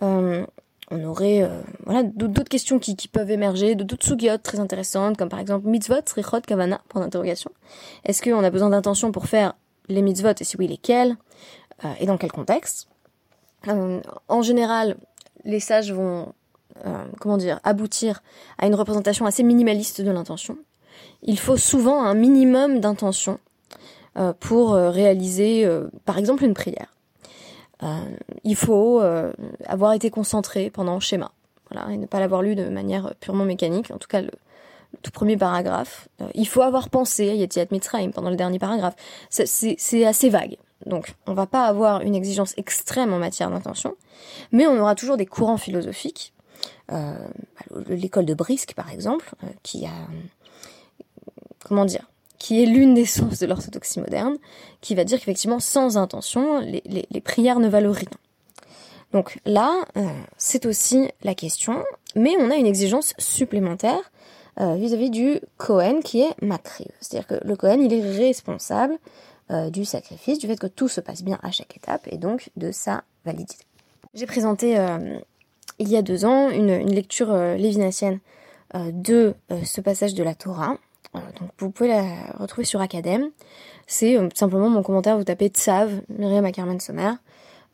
On 0.00 1.04
aurait 1.04 1.48
voilà 1.86 2.02
d'autres 2.02 2.48
questions 2.48 2.80
qui, 2.80 2.96
qui, 2.96 3.06
peuvent 3.06 3.30
émerger, 3.30 3.76
d'autres 3.76 4.04
sougiotes 4.04 4.42
très 4.42 4.58
intéressantes, 4.58 5.16
comme 5.16 5.28
par 5.28 5.38
exemple 5.38 5.68
mitzvot, 5.68 6.02
srichot, 6.04 6.40
kavana, 6.40 6.80
pour 6.88 6.98
d'interrogation. 6.98 7.52
Est-ce 8.04 8.20
qu'on 8.20 8.42
a 8.42 8.50
besoin 8.50 8.70
d'intention 8.70 9.12
pour 9.12 9.26
faire 9.26 9.54
les 9.88 10.02
mitzvot 10.02 10.34
et 10.38 10.44
si 10.44 10.56
oui 10.56 10.68
lesquels 10.68 11.16
euh, 11.84 11.92
et 12.00 12.06
dans 12.06 12.16
quel 12.16 12.32
contexte. 12.32 12.88
Euh, 13.68 14.00
en 14.28 14.42
général, 14.42 14.96
les 15.44 15.60
sages 15.60 15.92
vont 15.92 16.32
euh, 16.86 17.04
comment 17.20 17.36
dire 17.36 17.60
aboutir 17.64 18.22
à 18.58 18.66
une 18.66 18.74
représentation 18.74 19.26
assez 19.26 19.42
minimaliste 19.42 20.00
de 20.00 20.10
l'intention. 20.10 20.58
Il 21.22 21.38
faut 21.38 21.56
souvent 21.56 22.02
un 22.02 22.14
minimum 22.14 22.80
d'intention 22.80 23.38
pour 24.40 24.74
réaliser 24.74 25.66
par 26.04 26.18
exemple 26.18 26.44
une 26.44 26.52
prière. 26.52 26.92
il 28.44 28.56
faut 28.56 29.00
avoir 29.64 29.94
été 29.94 30.10
concentré 30.10 30.68
pendant 30.68 30.94
le 30.94 31.00
schéma 31.00 31.32
voilà, 31.70 31.90
et 31.90 31.96
ne 31.96 32.04
pas 32.04 32.20
l'avoir 32.20 32.42
lu 32.42 32.54
de 32.54 32.68
manière 32.68 33.14
purement 33.20 33.46
mécanique, 33.46 33.90
en 33.90 33.96
tout 33.96 34.08
cas 34.08 34.20
le, 34.20 34.30
tout 35.02 35.10
premier 35.10 35.36
paragraphe. 35.36 36.08
Euh, 36.20 36.28
il 36.34 36.46
faut 36.46 36.62
avoir 36.62 36.90
pensé 36.90 37.30
à 37.30 37.34
Yetiat 37.34 37.66
Mitzrayim 37.70 38.10
pendant 38.10 38.30
le 38.30 38.36
dernier 38.36 38.58
paragraphe. 38.58 38.94
C'est 39.30 40.04
assez 40.04 40.28
vague. 40.28 40.56
Donc, 40.86 41.14
on 41.26 41.34
va 41.34 41.46
pas 41.46 41.66
avoir 41.66 42.02
une 42.02 42.14
exigence 42.14 42.54
extrême 42.56 43.12
en 43.12 43.18
matière 43.18 43.50
d'intention, 43.50 43.94
mais 44.50 44.66
on 44.66 44.78
aura 44.78 44.94
toujours 44.94 45.16
des 45.16 45.26
courants 45.26 45.58
philosophiques 45.58 46.32
l'école 47.88 48.26
de 48.26 48.34
Brisque 48.34 48.74
par 48.74 48.90
exemple, 48.90 49.30
qui 49.62 49.86
a 49.86 49.92
comment 51.64 51.86
dire 51.86 52.06
qui 52.42 52.60
est 52.60 52.66
l'une 52.66 52.92
des 52.92 53.06
sources 53.06 53.38
de 53.38 53.46
l'orthodoxie 53.46 54.00
moderne, 54.00 54.36
qui 54.80 54.96
va 54.96 55.04
dire 55.04 55.20
qu'effectivement, 55.20 55.60
sans 55.60 55.96
intention, 55.96 56.58
les, 56.58 57.20
prières 57.20 57.60
ne 57.60 57.68
valent 57.68 57.92
rien. 57.92 58.10
Donc 59.12 59.38
là, 59.46 59.84
c'est 60.38 60.66
aussi 60.66 61.08
la 61.22 61.36
question, 61.36 61.84
mais 62.16 62.34
on 62.40 62.50
a 62.50 62.56
une 62.56 62.66
exigence 62.66 63.14
supplémentaire 63.16 64.10
vis-à-vis 64.58 65.10
du 65.10 65.40
Cohen 65.56 66.00
qui 66.04 66.20
est 66.20 66.40
Makriv. 66.42 66.88
C'est-à-dire 67.00 67.26
que 67.26 67.46
le 67.46 67.56
Cohen, 67.56 67.80
il 67.80 67.92
est 67.92 68.16
responsable 68.16 68.98
euh, 69.52 69.70
du 69.70 69.84
sacrifice, 69.84 70.38
du 70.38 70.46
fait 70.46 70.56
que 70.56 70.68
tout 70.68 70.88
se 70.88 71.00
passe 71.00 71.22
bien 71.22 71.38
à 71.42 71.50
chaque 71.50 71.76
étape 71.76 72.08
et 72.10 72.16
donc 72.16 72.48
de 72.56 72.70
sa 72.70 73.02
validité. 73.26 73.66
J'ai 74.14 74.24
présenté 74.24 74.78
euh, 74.78 75.18
il 75.78 75.88
y 75.88 75.96
a 75.96 76.00
deux 76.00 76.24
ans 76.24 76.48
une, 76.48 76.78
lecture 76.88 77.30
euh, 77.32 77.56
lévinassienne 77.56 78.20
de 78.74 79.34
ce 79.66 79.82
passage 79.82 80.14
de 80.14 80.22
la 80.22 80.34
Torah. 80.34 80.78
donc 81.12 81.50
vous 81.58 81.70
pouvez 81.70 81.90
la 81.90 82.04
retrouver 82.38 82.64
sur 82.64 82.80
Academ. 82.80 83.28
C'est 83.86 84.16
simplement 84.34 84.70
mon 84.70 84.82
commentaire, 84.82 85.18
vous 85.18 85.24
tapez 85.24 85.48
Tsav, 85.48 86.00
Myriam 86.08 86.46
Ackerman 86.46 86.80
Sommer. 86.80 87.12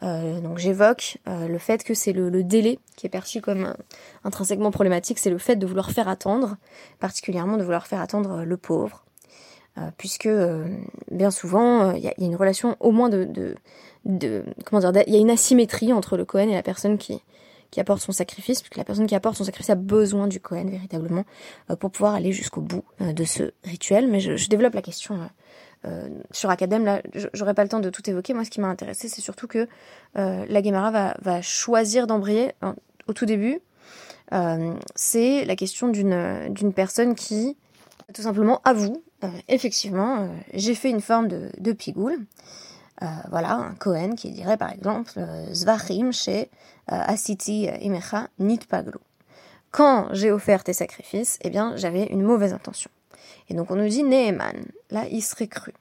Donc 0.01 0.59
j'évoque 0.59 1.19
le 1.27 1.59
fait 1.59 1.83
que 1.83 1.93
c'est 1.93 2.13
le, 2.13 2.43
délai 2.43 2.79
qui 2.97 3.07
est 3.07 3.11
perçu 3.11 3.41
comme 3.41 3.75
intrinsèquement 4.25 4.71
problématique, 4.71 5.19
c'est 5.19 5.31
le 5.31 5.39
fait 5.39 5.57
de 5.57 5.67
vouloir 5.67 5.91
faire 5.91 6.09
attendre, 6.09 6.57
particulièrement 7.01 7.57
de 7.57 7.63
vouloir 7.63 7.87
faire 7.87 8.01
attendre 8.01 8.45
le 8.45 8.57
pauvre, 8.57 9.05
euh, 9.79 9.91
puisque 9.97 10.27
euh, 10.27 10.65
bien 11.11 11.31
souvent 11.31 11.93
il 11.93 11.99
euh, 11.99 11.99
y, 11.99 12.09
a 12.09 12.15
une 12.19 12.37
relation 12.37 12.77
au 12.81 12.91
moins 12.91 13.09
de, 13.09 13.29
de, 14.05 14.45
comment 14.65 14.81
dire, 14.81 15.03
il 15.07 15.13
y 15.13 15.17
a 15.17 15.21
une 15.21 15.31
asymétrie 15.31 15.93
entre 15.93 16.17
le 16.17 16.25
Cohen 16.25 16.49
et 16.49 16.55
la 16.55 16.63
personne 16.63 16.99
qui 16.99 17.23
qui 17.71 17.81
apporte 17.81 18.01
son 18.01 18.13
sacrifice, 18.13 18.61
puisque 18.61 18.77
la 18.77 18.85
personne 18.85 19.07
qui 19.07 19.15
apporte 19.15 19.37
son 19.37 19.45
sacrifice 19.45 19.71
a 19.71 19.75
besoin 19.75 20.27
du 20.27 20.41
Cohen 20.41 20.67
véritablement 20.67 21.25
pour 21.81 21.91
pouvoir 21.91 22.15
aller 22.15 22.33
jusqu'au 22.33 22.61
bout 22.61 22.85
de 23.01 23.25
ce 23.25 23.53
rituel. 23.65 24.09
Mais 24.09 24.21
je, 24.21 24.49
développe 24.49 24.75
la 24.75 24.83
question 24.83 25.19
sur 26.31 26.49
Academ. 26.49 26.85
Là, 26.85 27.03
j'aurais 27.35 27.55
pas 27.55 27.63
le 27.63 27.69
temps 27.69 27.81
de 27.81 27.91
tout 27.91 28.09
évoquer. 28.09 28.33
Moi, 28.33 28.45
ce 28.45 28.51
qui 28.51 28.61
m'a 28.61 28.69
intéressé, 28.69 29.09
c'est 29.09 29.21
surtout 29.21 29.47
que 29.47 29.69
la 30.15 30.63
Gemara 30.63 31.15
va, 31.21 31.43
choisir 31.43 32.07
d'embrayer 32.07 32.53
au 33.07 33.13
tout 33.13 33.27
début. 33.27 33.61
c'est 34.95 35.45
la 35.45 35.57
question 35.57 35.89
d'une 35.89 36.73
personne 36.75 37.15
qui 37.15 37.57
tout 38.15 38.23
simplement 38.23 38.63
avoue 38.65 39.03
euh, 39.25 39.29
effectivement, 39.49 40.21
euh, 40.21 40.29
j'ai 40.55 40.75
fait 40.75 40.91
une 40.91 41.01
forme 41.01 41.29
de, 41.29 41.51
de 41.59 41.73
pigoule. 41.73 42.19
Euh, 43.03 43.07
voilà, 43.31 43.53
un 43.53 43.75
Cohen 43.75 44.15
qui 44.17 44.31
dirait 44.31 44.57
par 44.57 44.73
exemple 44.73 45.13
Zvachim 45.53 46.13
chez 46.13 46.51
Asiti 46.89 47.69
Imecha 47.81 48.29
Nit 48.39 48.61
Paglo. 48.69 49.01
Quand 49.71 50.09
j'ai 50.13 50.33
offert 50.33 50.65
tes 50.65 50.73
sacrifices, 50.73 51.39
eh 51.43 51.51
bien, 51.51 51.77
j'avais 51.77 52.07
une 52.07 52.23
mauvaise 52.23 52.53
intention. 52.53 52.91
Et 53.51 53.55
donc 53.55 53.71
on 53.71 53.77
nous 53.77 53.89
dit 53.89 54.03
Neheman. 54.03 54.65
Là, 54.91 55.05
il 55.11 55.23
serait 55.23 55.47
cru. 55.47 55.73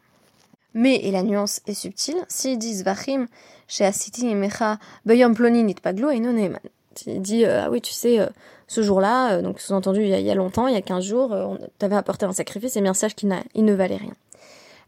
Mais, 0.74 0.98
et 0.98 1.12
la 1.12 1.24
nuance 1.24 1.62
est 1.66 1.74
subtile, 1.74 2.18
s'il 2.28 2.60
dit 2.60 2.76
Zvachim 2.76 3.28
chez 3.68 3.86
Asiti 3.86 4.30
Imecha 4.30 4.78
Beyom 5.06 5.34
Ploni 5.34 5.64
Nit 5.64 5.76
Paglo 5.76 6.10
et 6.10 6.20
non 6.20 6.34
Neheman. 6.34 6.60
Il 7.06 7.22
dit 7.22 7.46
Ah 7.46 7.70
oui, 7.72 7.82
tu 7.82 7.94
sais, 7.94 8.20
ce 8.68 8.84
jour-là, 8.84 9.34
euh, 9.34 9.42
donc 9.42 9.60
sous-entendu 9.60 10.02
il, 10.02 10.10
y 10.10 10.30
a 10.32 10.36
longtemps, 10.36 10.68
il 10.68 10.74
y 10.74 10.78
a 10.78 10.82
15 10.82 11.04
jours, 11.04 11.34
euh, 11.34 11.46
on 11.46 11.58
t'avait 11.80 11.96
apporté 11.96 12.26
un 12.26 12.34
sacrifice, 12.34 12.76
et 12.76 12.82
bien 12.82 12.94
sache 12.94 13.16
qu'il 13.16 13.30
ne 13.30 13.74
valait 13.74 13.96
rien. 13.96 14.14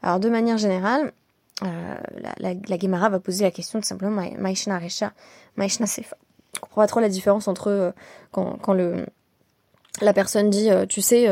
Alors 0.03 0.19
de 0.19 0.29
manière 0.29 0.57
générale, 0.57 1.13
euh, 1.63 1.96
la, 2.39 2.54
la, 2.54 3.10
va 3.10 3.20
poser 3.20 3.44
la 3.44 3.51
question 3.51 3.80
tout 3.80 3.86
simplement 3.86 4.24
Maishna 4.38 4.80
Recha, 4.80 5.13
Maishna 5.58 5.86
Sefa. 5.86 6.16
On 6.56 6.60
comprend 6.62 6.82
pas 6.82 6.88
trop 6.88 7.00
la 7.00 7.10
différence 7.10 7.48
entre 7.48 7.94
quand, 8.32 8.58
quand 8.62 8.74
la 10.01 10.13
personne 10.13 10.50
dit, 10.50 10.70
tu 10.88 11.01
sais, 11.01 11.28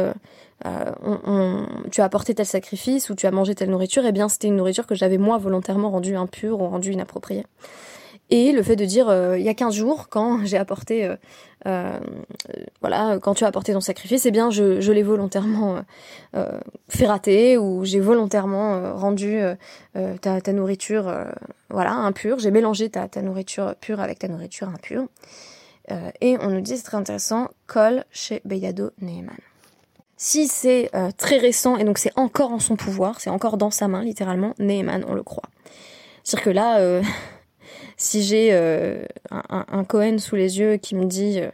tu 0.64 2.02
as 2.02 2.04
apporté 2.04 2.36
tel 2.36 2.46
sacrifice 2.46 3.10
ou 3.10 3.16
tu 3.16 3.26
as 3.26 3.32
mangé 3.32 3.56
telle 3.56 3.72
nourriture, 3.72 4.06
et 4.06 4.10
eh 4.10 4.12
bien 4.12 4.30
c'était 4.30 4.48
une 4.48 4.58
nourriture 4.58 4.86
que 4.86 4.96
j'avais 4.96 5.18
moi 5.18 5.38
volontairement 5.38 5.90
rendue 5.90 6.16
impure 6.16 6.62
ou 6.62 6.68
rendue 6.68 6.92
inappropriée. 6.92 7.46
Et 8.30 8.52
le 8.52 8.62
fait 8.62 8.76
de 8.76 8.86
dire, 8.86 9.14
il 9.38 9.44
y 9.44 9.50
a 9.50 9.54
15 9.54 9.74
jours, 9.74 10.10
quand 10.10 10.40
j'ai 10.46 10.58
apporté 10.58 11.10
euh, 11.66 12.00
voilà, 12.82 13.18
quand 13.22 13.34
tu 13.34 13.44
as 13.44 13.48
apporté 13.48 13.74
ton 13.74 13.82
sacrifice, 13.82 14.26
eh 14.26 14.32
bien, 14.32 14.50
je, 14.50 14.80
je 14.80 14.92
l'ai 14.92 15.04
volontairement 15.04 15.84
euh, 16.36 16.60
fait 16.88 17.08
rater 17.08 17.58
ou 17.58 17.84
j'ai 17.84 18.00
volontairement 18.00 18.76
euh, 18.76 18.94
rendu 18.94 19.40
euh, 19.40 19.56
ta, 20.22 20.40
ta, 20.40 20.54
nourriture, 20.54 21.12
voilà, 21.70 21.94
impure. 21.94 22.40
J'ai 22.40 22.52
mélangé 22.52 22.90
ta, 22.90 23.08
ta, 23.08 23.22
nourriture 23.22 23.76
pure 23.82 24.00
avec 24.00 24.20
ta 24.20 24.28
nourriture 24.28 24.70
impure. 24.70 25.08
et 26.22 26.38
on 26.42 26.50
nous 26.50 26.62
dit, 26.62 26.78
c'est 26.78 26.84
très 26.84 26.98
intéressant, 26.98 27.50
Kol 27.66 28.06
chez 28.12 28.42
Beyado 28.46 28.92
Neeman. 29.02 29.38
Si 30.20 30.48
c'est 30.48 30.90
très 31.18 31.38
récent 31.38 31.78
et 31.78 31.84
donc 31.84 31.98
c'est 31.98 32.18
encore 32.18 32.52
en 32.52 32.60
son 32.60 32.76
pouvoir, 32.76 33.20
c'est 33.20 33.30
encore 33.30 33.58
dans 33.58 33.72
sa 33.72 33.88
main, 33.88 34.04
littéralement, 34.04 34.54
Neeman, 34.60 35.06
on 35.08 35.14
le 35.14 35.24
croit. 35.24 35.50
C'est-à-dire 36.24 36.46
que 36.46 36.50
là, 36.50 37.02
si 37.98 38.24
j'ai 38.24 38.50
euh, 38.52 39.04
un, 39.32 39.66
un, 39.68 39.84
Cohen 39.84 40.18
sous 40.20 40.36
les 40.36 40.60
yeux 40.60 40.78
qui 40.78 40.96
me 40.96 41.06
dit 41.06 41.40
euh, 41.40 41.50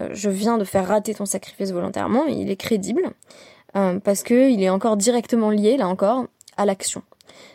euh, 0.00 0.08
je 0.12 0.30
viens 0.30 0.58
de 0.58 0.64
faire 0.64 0.86
rater 0.86 1.14
ton 1.14 1.26
sacrifice 1.26 1.72
volontairement, 1.72 2.24
il 2.26 2.50
est 2.50 2.56
crédible 2.56 3.10
parce 4.04 4.22
que 4.22 4.50
il 4.50 4.62
est 4.62 4.68
encore 4.68 4.98
directement 4.98 5.48
lié 5.48 5.78
là 5.78 5.88
encore 5.88 6.26
à 6.58 6.66
l'action. 6.66 7.02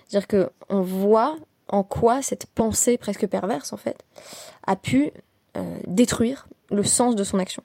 C'est-à-dire 0.08 0.28
que 0.28 0.50
on 0.68 0.82
voit 0.82 1.38
en 1.68 1.84
quoi 1.84 2.24
cette 2.24 2.48
pensée 2.48 2.98
presque 2.98 3.28
perverse 3.28 3.72
en 3.72 3.78
fait 3.78 4.04
a 4.66 4.76
pu 4.76 5.12
détruire 5.86 6.48
le 6.72 6.84
sens 6.84 7.16
de 7.16 7.24
son 7.24 7.38
action. 7.38 7.62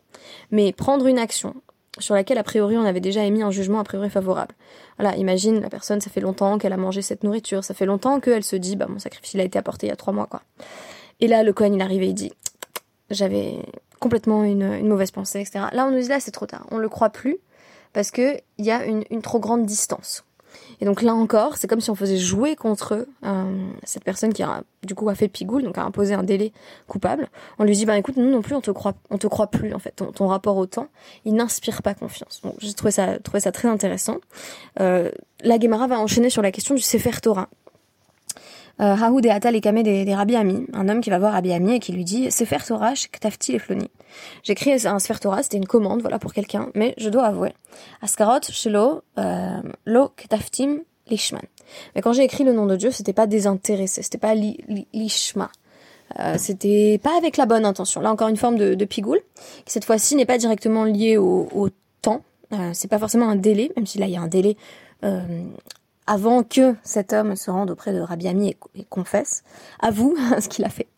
Mais 0.50 0.74
prendre 0.74 1.06
une 1.06 1.18
action 1.18 1.54
sur 1.98 2.14
laquelle 2.14 2.38
a 2.38 2.42
priori 2.42 2.76
on 2.76 2.84
avait 2.84 3.00
déjà 3.00 3.24
émis 3.24 3.42
un 3.42 3.50
jugement 3.50 3.78
a 3.78 3.84
priori 3.84 4.10
favorable. 4.10 4.54
Voilà, 4.98 5.16
imagine 5.16 5.60
la 5.60 5.68
personne, 5.68 6.00
ça 6.00 6.10
fait 6.10 6.20
longtemps 6.20 6.58
qu'elle 6.58 6.72
a 6.72 6.76
mangé 6.76 7.02
cette 7.02 7.24
nourriture, 7.24 7.64
ça 7.64 7.74
fait 7.74 7.86
longtemps 7.86 8.20
qu'elle 8.20 8.44
se 8.44 8.56
dit, 8.56 8.76
bah 8.76 8.86
mon 8.88 8.98
sacrifice 8.98 9.34
il 9.34 9.40
a 9.40 9.44
été 9.44 9.58
apporté 9.58 9.86
il 9.86 9.90
y 9.90 9.92
a 9.92 9.96
trois 9.96 10.12
mois 10.12 10.26
quoi. 10.26 10.42
Et 11.20 11.28
là 11.28 11.42
le 11.42 11.52
Cohen 11.52 11.72
il 11.74 11.82
arrive 11.82 12.02
et 12.02 12.08
il 12.08 12.14
dit, 12.14 12.32
j'avais 13.10 13.58
complètement 14.00 14.44
une, 14.44 14.86
mauvaise 14.88 15.10
pensée, 15.10 15.40
etc. 15.40 15.66
Là 15.72 15.86
on 15.86 15.90
nous 15.90 16.00
dit 16.00 16.08
là 16.08 16.20
c'est 16.20 16.30
trop 16.30 16.46
tard, 16.46 16.66
on 16.70 16.78
le 16.78 16.88
croit 16.88 17.10
plus 17.10 17.38
parce 17.92 18.10
que 18.10 18.38
il 18.58 18.64
y 18.64 18.70
a 18.70 18.84
une 18.84 19.22
trop 19.22 19.38
grande 19.38 19.66
distance. 19.66 20.24
Et 20.80 20.84
donc 20.84 21.02
là 21.02 21.14
encore, 21.14 21.56
c'est 21.56 21.68
comme 21.68 21.80
si 21.80 21.90
on 21.90 21.94
faisait 21.94 22.18
jouer 22.18 22.56
contre 22.56 23.06
euh, 23.24 23.70
cette 23.84 24.04
personne 24.04 24.32
qui 24.32 24.42
a 24.42 24.62
du 24.82 24.94
coup 24.94 25.08
a 25.08 25.14
fait 25.14 25.28
pigoule, 25.28 25.62
donc 25.62 25.78
a 25.78 25.84
imposé 25.84 26.14
un 26.14 26.22
délai 26.22 26.52
coupable. 26.88 27.28
On 27.58 27.64
lui 27.64 27.74
dit 27.74 27.86
bah 27.86 27.96
écoute, 27.96 28.16
nous 28.16 28.30
non 28.30 28.42
plus 28.42 28.54
on 28.54 28.60
te 28.60 28.70
croit, 28.70 28.94
on 29.10 29.18
te 29.18 29.26
croit 29.26 29.46
plus 29.46 29.74
en 29.74 29.78
fait. 29.78 29.92
Ton, 29.92 30.12
ton 30.12 30.26
rapport 30.26 30.56
au 30.56 30.66
temps, 30.66 30.88
il 31.24 31.34
n'inspire 31.34 31.82
pas 31.82 31.94
confiance. 31.94 32.40
Donc 32.42 32.54
j'ai 32.58 32.72
trouvé 32.74 32.90
ça, 32.90 33.18
trouvé 33.18 33.40
ça 33.40 33.52
très 33.52 33.68
intéressant. 33.68 34.16
Euh, 34.80 35.10
la 35.44 35.58
Gemara 35.58 35.86
va 35.86 35.98
enchaîner 35.98 36.30
sur 36.30 36.42
la 36.42 36.52
question 36.52 36.74
du 36.74 36.82
Sefer 36.82 37.20
Torah. 37.22 37.48
Euh, 38.82 38.96
Haoud 38.96 39.24
et 39.24 39.28
et 39.30 39.60
Kamé 39.60 39.84
des, 39.84 40.04
des 40.04 40.14
Rabbi 40.14 40.34
Ami, 40.34 40.66
un 40.72 40.88
homme 40.88 41.00
qui 41.00 41.10
va 41.10 41.18
voir 41.20 41.34
Rabbi 41.34 41.52
Ami 41.52 41.76
et 41.76 41.78
qui 41.78 41.92
lui 41.92 42.04
dit 42.04 42.32
Sefer 42.32 42.58
Torah, 42.66 42.94
Ktafti 42.94 43.54
et 43.54 43.58
Floni. 43.60 43.88
J'écris 44.42 44.72
un 44.86 44.98
Sefer 44.98 45.20
Torah, 45.20 45.42
c'était 45.44 45.58
une 45.58 45.66
commande, 45.66 46.00
voilà, 46.00 46.18
pour 46.18 46.32
quelqu'un, 46.32 46.68
mais 46.74 46.94
je 46.98 47.08
dois 47.08 47.26
avouer. 47.26 47.52
Askarot, 48.00 48.40
Shelo, 48.50 49.02
euh, 49.18 49.62
Lo, 49.84 50.08
Ktaftim, 50.16 50.80
Lishman. 51.08 51.42
Mais 51.94 52.02
quand 52.02 52.12
j'ai 52.12 52.24
écrit 52.24 52.42
le 52.42 52.52
nom 52.52 52.66
de 52.66 52.74
Dieu, 52.74 52.90
c'était 52.90 53.12
pas 53.12 53.28
désintéressé, 53.28 54.02
c'était 54.02 54.18
pas 54.18 54.34
li, 54.34 54.58
Lishma. 54.92 55.48
Euh, 56.18 56.34
c'était 56.36 56.98
pas 57.02 57.16
avec 57.16 57.36
la 57.36 57.46
bonne 57.46 57.64
intention. 57.64 58.00
Là, 58.00 58.10
encore 58.10 58.28
une 58.28 58.36
forme 58.36 58.56
de, 58.56 58.84
pigoule, 58.84 59.20
qui 59.64 59.72
cette 59.72 59.84
fois-ci 59.84 60.16
n'est 60.16 60.26
pas 60.26 60.38
directement 60.38 60.84
liée 60.84 61.16
au, 61.16 61.48
au 61.54 61.68
temps. 62.02 62.22
Euh, 62.52 62.70
c'est 62.74 62.88
pas 62.88 62.98
forcément 62.98 63.28
un 63.28 63.36
délai, 63.36 63.70
même 63.76 63.86
si 63.86 63.98
là 63.98 64.06
il 64.06 64.12
y 64.12 64.16
a 64.16 64.20
un 64.20 64.28
délai 64.28 64.56
euh, 65.04 65.20
avant 66.12 66.42
que 66.42 66.74
cet 66.82 67.14
homme 67.14 67.36
se 67.36 67.50
rende 67.50 67.70
auprès 67.70 67.94
de 67.94 68.00
Rabbi 68.00 68.28
Ami 68.28 68.54
et, 68.74 68.84
confesse, 68.84 69.44
avoue 69.80 70.14
ce 70.40 70.46
qu'il 70.46 70.62
a 70.66 70.68
fait. 70.68 70.88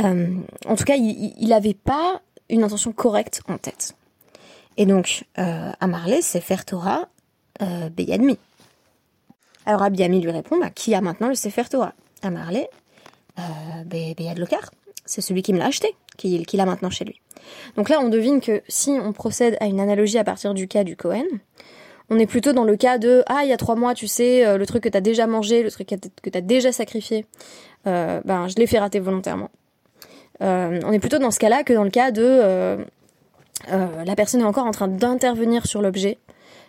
Euh, 0.00 0.34
en 0.66 0.74
tout 0.74 0.82
cas, 0.82 0.96
il 0.96 1.48
n'avait 1.48 1.74
pas 1.74 2.20
une 2.50 2.64
intention 2.64 2.90
correcte 2.90 3.42
en 3.46 3.58
tête. 3.58 3.94
Et 4.76 4.86
donc, 4.86 5.24
euh, 5.38 5.70
Amarlé, 5.78 6.20
c'est 6.20 6.40
faire 6.40 6.64
Torah 6.64 7.08
euh, 7.62 7.88
Beyadmi. 7.90 8.36
Alors 9.66 9.82
Rabbi 9.82 10.02
Ami 10.02 10.20
lui 10.20 10.32
répond, 10.32 10.58
bah, 10.58 10.70
qui 10.70 10.96
a 10.96 11.00
maintenant 11.00 11.28
le 11.28 11.36
Sefer 11.36 11.68
Torah? 11.70 11.94
Amarlé, 12.22 12.66
euh, 13.38 13.84
Beyad 13.84 14.38
Lokar, 14.38 14.72
c'est 15.04 15.20
celui 15.20 15.42
qui 15.42 15.52
me 15.52 15.58
l'a 15.58 15.66
acheté, 15.66 15.94
qui, 16.16 16.44
qui 16.44 16.56
l'a 16.56 16.66
maintenant 16.66 16.90
chez 16.90 17.04
lui. 17.04 17.20
Donc 17.76 17.88
là, 17.88 18.00
on 18.00 18.08
devine 18.08 18.40
que 18.40 18.62
si 18.66 18.90
on 18.90 19.12
procède 19.12 19.56
à 19.60 19.66
une 19.66 19.78
analogie 19.78 20.18
à 20.18 20.24
partir 20.24 20.54
du 20.54 20.66
cas 20.66 20.82
du 20.82 20.96
Cohen, 20.96 21.22
on 22.10 22.18
est 22.18 22.26
plutôt 22.26 22.52
dans 22.52 22.64
le 22.64 22.76
cas 22.76 22.98
de 22.98 23.22
ah 23.26 23.40
il 23.44 23.48
y 23.48 23.52
a 23.52 23.56
trois 23.56 23.76
mois 23.76 23.94
tu 23.94 24.06
sais 24.06 24.44
euh, 24.44 24.58
le 24.58 24.66
truc 24.66 24.82
que 24.82 24.88
t'as 24.88 25.00
déjà 25.00 25.26
mangé, 25.26 25.62
le 25.62 25.70
truc 25.70 25.88
que 26.22 26.30
t'as 26.30 26.40
déjà 26.40 26.72
sacrifié, 26.72 27.26
euh, 27.86 28.20
ben 28.24 28.48
je 28.48 28.56
l'ai 28.56 28.66
fait 28.66 28.78
rater 28.78 29.00
volontairement. 29.00 29.50
Euh, 30.42 30.80
on 30.84 30.92
est 30.92 30.98
plutôt 30.98 31.18
dans 31.18 31.30
ce 31.30 31.38
cas-là 31.38 31.62
que 31.62 31.72
dans 31.72 31.84
le 31.84 31.90
cas 31.90 32.10
de 32.10 32.84
la 33.68 34.16
personne 34.16 34.40
est 34.40 34.44
encore 34.44 34.66
en 34.66 34.72
train 34.72 34.88
d'intervenir 34.88 35.66
sur 35.66 35.80
l'objet. 35.80 36.18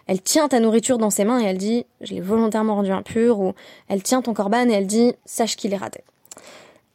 Elle 0.08 0.22
tient 0.22 0.48
ta 0.48 0.60
nourriture 0.60 0.98
dans 0.98 1.10
ses 1.10 1.26
mains 1.26 1.42
et 1.42 1.46
elle 1.46 1.58
dit 1.58 1.86
je 2.02 2.14
l'ai 2.14 2.22
volontairement 2.22 2.76
rendu 2.76 2.92
impur 2.92 3.40
ou 3.40 3.54
elle 3.90 4.04
tient 4.04 4.22
ton 4.22 4.34
corban 4.34 4.70
et 4.70 4.74
elle 4.74 4.88
dit 4.88 5.14
sache 5.26 5.56
qu'il 5.56 5.74
est 5.74 5.78
raté. 5.78 6.04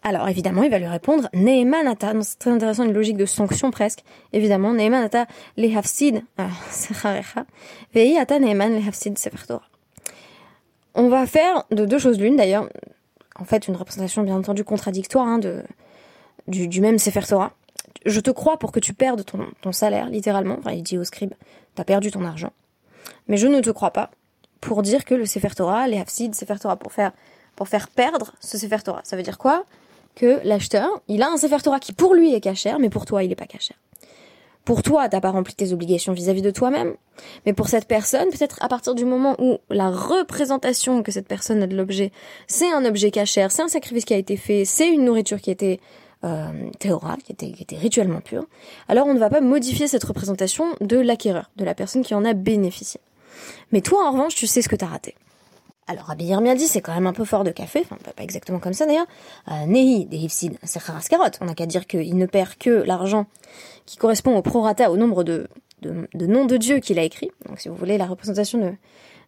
Alors 0.03 0.29
évidemment, 0.29 0.63
il 0.63 0.71
va 0.71 0.79
lui 0.79 0.87
répondre 0.87 1.29
Neemanata. 1.35 2.13
C'est 2.23 2.39
très 2.39 2.51
intéressant, 2.51 2.85
une 2.85 2.93
logique 2.93 3.19
de 3.19 3.27
sanction 3.27 3.71
presque. 3.71 4.03
Évidemment, 4.33 4.73
Neemanata 4.73 5.27
lehafsid 5.57 6.23
secharecha 6.71 7.45
veiata 7.95 8.39
Neeman 8.39 8.75
lehafsid 8.75 9.19
sefer. 9.19 9.59
On 10.95 11.09
va 11.09 11.27
faire 11.27 11.65
de 11.71 11.85
deux 11.85 11.99
choses 11.99 12.19
l'une 12.19 12.37
d'ailleurs. 12.37 12.69
En 13.39 13.45
fait, 13.45 13.69
une 13.69 13.77
représentation 13.77 14.23
bien 14.23 14.37
entendu 14.37 14.65
contradictoire 14.65 15.27
hein, 15.27 15.39
de, 15.39 15.63
du, 16.49 16.81
même 16.81 16.99
sefer 16.99 17.27
Torah. 17.27 17.53
Je 18.07 18.21
te 18.21 18.31
crois 18.31 18.59
pour 18.59 18.73
que 18.73 18.81
tu 18.81 18.95
perdes 18.95 19.25
ton, 19.25 19.47
ton 19.61 19.73
salaire, 19.73 20.09
littéralement. 20.09 20.57
Enfin, 20.59 20.73
il 20.73 20.83
dit 20.83 20.99
au 20.99 21.05
scribe 21.05 21.33
T'as 21.75 21.85
perdu 21.85 22.11
ton 22.11 22.25
argent. 22.25 22.53
Mais 23.29 23.37
je 23.37 23.47
ne 23.47 23.61
te 23.61 23.71
crois 23.71 23.93
pas 23.93 24.11
pour 24.61 24.83
dire 24.83 25.05
que 25.05 25.15
le 25.15 25.27
sefer 25.27 25.55
Torah, 25.55 25.89
les 25.89 25.99
hafsid, 25.99 26.35
sefer 26.35 26.59
Torah, 26.59 26.77
pour 26.77 26.93
faire, 26.93 27.13
pour 27.57 27.69
faire 27.69 27.89
perdre 27.89 28.33
ce 28.41 28.59
sefer 28.59 28.83
Torah. 28.83 29.01
Ça 29.05 29.17
veut 29.17 29.23
dire 29.23 29.39
quoi? 29.39 29.65
Que 30.15 30.41
l'acheteur, 30.45 30.89
il 31.09 31.23
a 31.23 31.31
un 31.31 31.37
Sefer 31.37 31.59
Torah 31.63 31.81
qui 31.81 31.93
pour 31.93 32.15
lui 32.15 32.35
est 32.35 32.41
cachère, 32.41 32.79
mais 32.79 32.91
pour 32.91 33.07
toi, 33.07 33.23
il 33.23 33.29
n'est 33.29 33.37
pas 33.37 33.47
cachère. 33.47 33.77
Pour 34.65 34.83
toi, 34.83 35.09
t'as 35.09 35.21
pas 35.21 35.31
rempli 35.31 35.55
tes 35.55 35.73
obligations 35.73 36.13
vis-à-vis 36.13 36.43
de 36.43 36.51
toi-même, 36.51 36.95
mais 37.47 37.55
pour 37.55 37.69
cette 37.69 37.87
personne, 37.87 38.29
peut-être 38.29 38.59
à 38.63 38.69
partir 38.69 38.95
du 38.95 39.05
moment 39.05 39.35
où 39.39 39.59
la 39.71 39.91
représentation 39.91 41.03
que 41.03 41.11
cette 41.11 41.27
personne 41.27 41.63
a 41.63 41.67
de 41.67 41.75
l'objet, 41.75 42.13
c'est 42.47 42.71
un 42.71 42.85
objet 42.85 43.11
cachère, 43.11 43.51
c'est 43.51 43.63
un 43.63 43.69
sacrifice 43.69 44.05
qui 44.05 44.15
a 44.15 44.19
été 44.19 44.37
fait, 44.37 44.65
c'est 44.65 44.89
une 44.89 45.05
nourriture 45.05 45.41
qui 45.41 45.51
était 45.51 45.81
euh, 46.25 46.71
théorale, 46.79 47.19
qui 47.25 47.33
était, 47.33 47.53
qui 47.53 47.63
était 47.63 47.79
rituellement 47.79 48.21
pure, 48.21 48.45
alors 48.87 49.07
on 49.07 49.15
ne 49.15 49.19
va 49.19 49.31
pas 49.31 49.41
modifier 49.41 49.89
cette 49.89 50.05
représentation 50.05 50.67
de 50.83 50.99
l'acquéreur, 50.99 51.51
de 51.57 51.65
la 51.65 51.75
personne 51.75 52.03
qui 52.03 52.15
en 52.15 52.25
a 52.27 52.35
bénéficié. 52.35 53.01
Mais 53.73 53.81
toi, 53.81 54.07
en 54.07 54.13
revanche, 54.13 54.35
tu 54.35 54.47
sais 54.47 54.61
ce 54.61 54.69
que 54.69 54.77
t'as 54.77 54.87
raté. 54.87 55.15
Alors 55.91 56.05
Rabbi 56.05 56.27
Yirmia 56.27 56.55
dit 56.55 56.69
c'est 56.69 56.81
quand 56.81 56.95
même 56.95 57.09
un 57.09 57.13
peu 57.13 57.25
fort 57.25 57.43
de 57.43 57.51
café, 57.51 57.85
pas 57.85 58.23
exactement 58.23 58.61
comme 58.61 58.75
ça 58.75 58.87
d'ailleurs. 58.87 59.09
Euh, 59.49 59.67
Nehi 59.67 60.07
des 60.07 60.19
Hifsid, 60.19 60.57
c'est 60.63 60.81
On 61.41 61.45
n'a 61.47 61.55
qu'à 61.55 61.67
dire 61.67 61.85
qu'il 61.89 62.17
ne 62.17 62.27
perd 62.27 62.55
que 62.55 62.71
l'argent 62.71 63.27
qui 63.87 63.97
correspond 63.97 64.37
au 64.37 64.41
prorata, 64.41 64.93
au 64.93 64.97
nombre 64.97 65.25
de, 65.25 65.49
noms 66.15 66.45
de 66.45 66.57
Dieu 66.59 66.79
qu'il 66.79 67.01
a 67.01 67.03
écrit. 67.03 67.33
Donc 67.49 67.59
si 67.59 67.69
vous 67.69 67.75
voulez, 67.75 67.99
la 67.99 68.07
représentation 68.07 68.77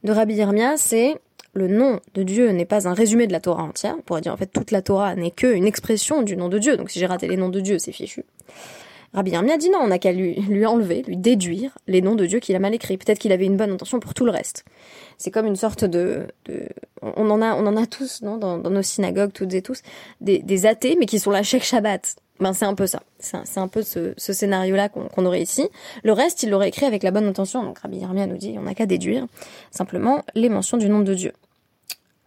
de, 0.04 0.12
Rabbi 0.12 0.34
Yirmia, 0.34 0.76
c'est 0.76 1.16
le 1.52 1.66
nom 1.66 1.98
de 2.14 2.22
Dieu 2.22 2.50
n'est 2.50 2.64
pas 2.64 2.86
un 2.86 2.94
résumé 2.94 3.26
de 3.26 3.32
la 3.32 3.40
Torah 3.40 3.64
entière. 3.64 3.96
On 3.98 4.02
pourrait 4.02 4.20
dire 4.20 4.32
en 4.32 4.36
fait 4.36 4.46
toute 4.46 4.70
la 4.70 4.82
Torah 4.82 5.16
n'est 5.16 5.32
qu'une 5.32 5.66
expression 5.66 6.22
du 6.22 6.36
nom 6.36 6.48
de 6.48 6.58
Dieu. 6.58 6.76
Donc 6.76 6.90
si 6.90 7.00
j'ai 7.00 7.06
raté 7.06 7.26
les 7.26 7.36
noms 7.36 7.48
de 7.48 7.58
Dieu, 7.58 7.80
c'est 7.80 7.90
fichu. 7.90 8.24
Rabbi 9.14 9.32
Yirmia 9.32 9.58
dit 9.58 9.68
non, 9.68 9.80
on 9.82 9.88
n'a 9.88 9.98
qu'à 9.98 10.12
lui, 10.12 10.66
enlever, 10.66 11.02
lui 11.02 11.16
déduire 11.16 11.76
les 11.86 12.00
noms 12.00 12.14
de 12.14 12.24
Dieu 12.24 12.40
qu'il 12.40 12.56
a 12.56 12.58
mal 12.58 12.74
écrits. 12.74 12.96
Peut-être 12.96 13.18
qu'il 13.18 13.32
avait 13.32 13.44
une 13.44 13.56
bonne 13.56 13.72
intention 13.72 14.00
pour 14.00 14.14
tout 14.14 14.24
le 14.24 14.30
reste. 14.30 14.64
C'est 15.18 15.30
comme 15.30 15.46
une 15.46 15.56
sorte 15.56 15.84
de, 15.84 16.26
on 17.02 17.30
en 17.30 17.42
a, 17.42 17.54
on 17.54 17.66
en 17.66 17.76
a 17.76 17.86
tous, 17.86 18.22
non, 18.22 18.38
dans, 18.38 18.58
nos 18.58 18.82
synagogues, 18.82 19.32
toutes 19.32 19.52
et 19.54 19.62
tous, 19.62 19.82
des, 20.20 20.66
athées, 20.66 20.96
mais 20.98 21.06
qui 21.06 21.18
sont 21.18 21.30
là 21.30 21.42
chaque 21.42 21.64
Shabbat. 21.64 22.16
Ben 22.40 22.54
c'est 22.54 22.64
un 22.64 22.74
peu 22.74 22.86
ça. 22.86 23.02
C'est 23.20 23.58
un, 23.58 23.68
peu 23.68 23.82
ce, 23.82 24.14
scénario-là 24.16 24.88
qu'on 24.88 25.26
aurait 25.26 25.42
ici. 25.42 25.68
Le 26.02 26.12
reste, 26.12 26.42
il 26.42 26.50
l'aurait 26.50 26.68
écrit 26.68 26.86
avec 26.86 27.02
la 27.02 27.10
bonne 27.10 27.26
intention. 27.26 27.62
Donc 27.62 27.78
Rabbi 27.78 27.98
Yirmia 27.98 28.26
nous 28.26 28.38
dit, 28.38 28.56
on 28.58 28.62
n'a 28.62 28.74
qu'à 28.74 28.86
déduire 28.86 29.26
simplement 29.70 30.22
les 30.34 30.48
mentions 30.48 30.76
du 30.76 30.88
nom 30.88 31.00
de 31.00 31.14
Dieu. 31.14 31.32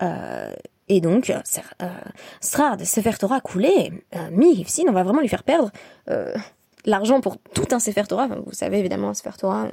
Euh, 0.04 0.54
et 0.88 1.01
donc, 1.01 1.32
euh, 1.32 1.42
Srad, 2.42 2.84
Sefer 2.84 3.18
Torah 3.20 3.42
coulé, 3.42 3.92
euh, 4.15 4.30
on 4.88 4.92
va 4.92 5.04
vraiment 5.04 5.22
lui 5.22 5.27
faire 5.27 5.44
perdre 5.44 5.72
euh, 6.10 6.34
l'argent 6.86 7.22
pour 7.22 7.38
tout 7.38 7.68
un 7.72 7.80
Sefer 7.80 8.04
Torah, 8.08 8.27
vous 8.27 8.51
savez 8.51 8.80
évidemment, 8.80 9.10
un 9.10 9.13
Sefer 9.13 9.38
Torah, 9.38 9.68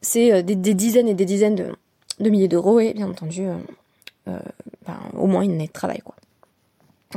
c'est 0.00 0.32
euh, 0.32 0.42
des, 0.42 0.56
dizaines 0.56 1.08
et 1.08 1.14
des 1.14 1.24
dizaines 1.24 1.54
de, 1.54 2.30
milliers 2.30 2.48
d'euros 2.48 2.80
et 2.80 2.92
bien 2.92 3.08
entendu, 3.08 3.46
euh, 3.46 3.54
euh, 4.28 4.38
ben, 4.86 4.98
au 5.16 5.26
moins 5.26 5.42
une 5.42 5.52
année 5.52 5.68
de 5.68 5.72
travail. 5.72 6.00
Quoi. 6.00 6.16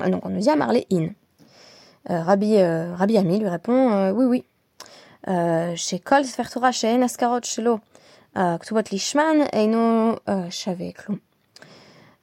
Donc 0.08 0.26
on 0.26 0.30
nous 0.30 0.40
dit 0.40 0.50
à 0.50 0.56
Marley 0.56 0.86
In. 0.92 1.10
Rabbi, 2.08 2.62
Rabbi 2.62 3.18
Ami 3.18 3.40
lui 3.40 3.50
répond 3.50 4.12
oui, 4.12 4.26
oui. 4.26 5.76
Chez 5.76 5.98
Kol 5.98 6.24
Sefer 6.24 6.48
Torah, 6.52 6.72
chez 6.72 7.02
Askarot, 7.02 7.40
chez 7.42 7.64
Lo, 7.64 7.80
Ktubot 8.36 8.84
Lishman, 8.92 9.48
Eino 9.52 10.20
Shaveklum. 10.52 11.18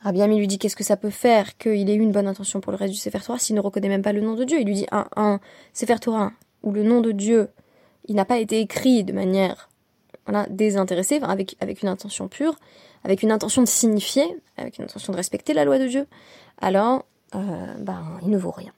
Rabbi 0.02 0.20
Ami 0.20 0.38
lui 0.38 0.46
dit 0.48 0.58
qu'est-ce 0.58 0.76
que 0.76 0.84
ça 0.84 0.96
peut 0.96 1.10
faire 1.10 1.56
qu'il 1.58 1.88
ait 1.88 1.94
eu 1.94 2.00
une 2.00 2.12
bonne 2.12 2.26
intention 2.26 2.60
pour 2.60 2.72
le 2.72 2.78
reste 2.78 2.92
du 2.92 2.98
Sefer 2.98 3.20
Torah 3.20 3.38
s'il 3.38 3.54
ne 3.54 3.60
reconnaît 3.60 3.88
même 3.88 4.02
pas 4.02 4.12
le 4.12 4.20
nom 4.20 4.34
de 4.34 4.44
Dieu. 4.44 4.58
Il 4.60 4.66
lui 4.66 4.74
dit 4.74 4.86
un, 4.90 5.06
un 5.16 5.40
Sefer 5.72 5.98
Torah 6.00 6.32
où 6.62 6.72
le 6.72 6.82
nom 6.82 7.00
de 7.00 7.12
Dieu, 7.12 7.48
il 8.06 8.16
n'a 8.16 8.24
pas 8.24 8.38
été 8.38 8.60
écrit 8.60 9.04
de 9.04 9.12
manière 9.12 9.68
voilà, 10.26 10.46
désintéressée, 10.50 11.20
avec, 11.22 11.56
avec 11.60 11.82
une 11.82 11.88
intention 11.88 12.28
pure, 12.28 12.56
avec 13.04 13.22
une 13.22 13.32
intention 13.32 13.62
de 13.62 13.68
signifier, 13.68 14.24
avec 14.56 14.78
une 14.78 14.84
intention 14.84 15.12
de 15.12 15.16
respecter 15.16 15.54
la 15.54 15.64
loi 15.64 15.78
de 15.78 15.86
Dieu, 15.86 16.06
alors 16.60 17.04
euh, 17.34 17.74
ben, 17.78 18.02
il 18.22 18.30
ne 18.30 18.38
vaut 18.38 18.50
rien. 18.50 18.72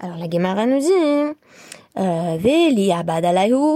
Alors 0.00 0.16
la 0.16 0.28
Gemara 0.28 0.66
nous 0.66 0.78
dit 0.78 1.36
euh, 1.98 2.36
Veli 2.38 2.90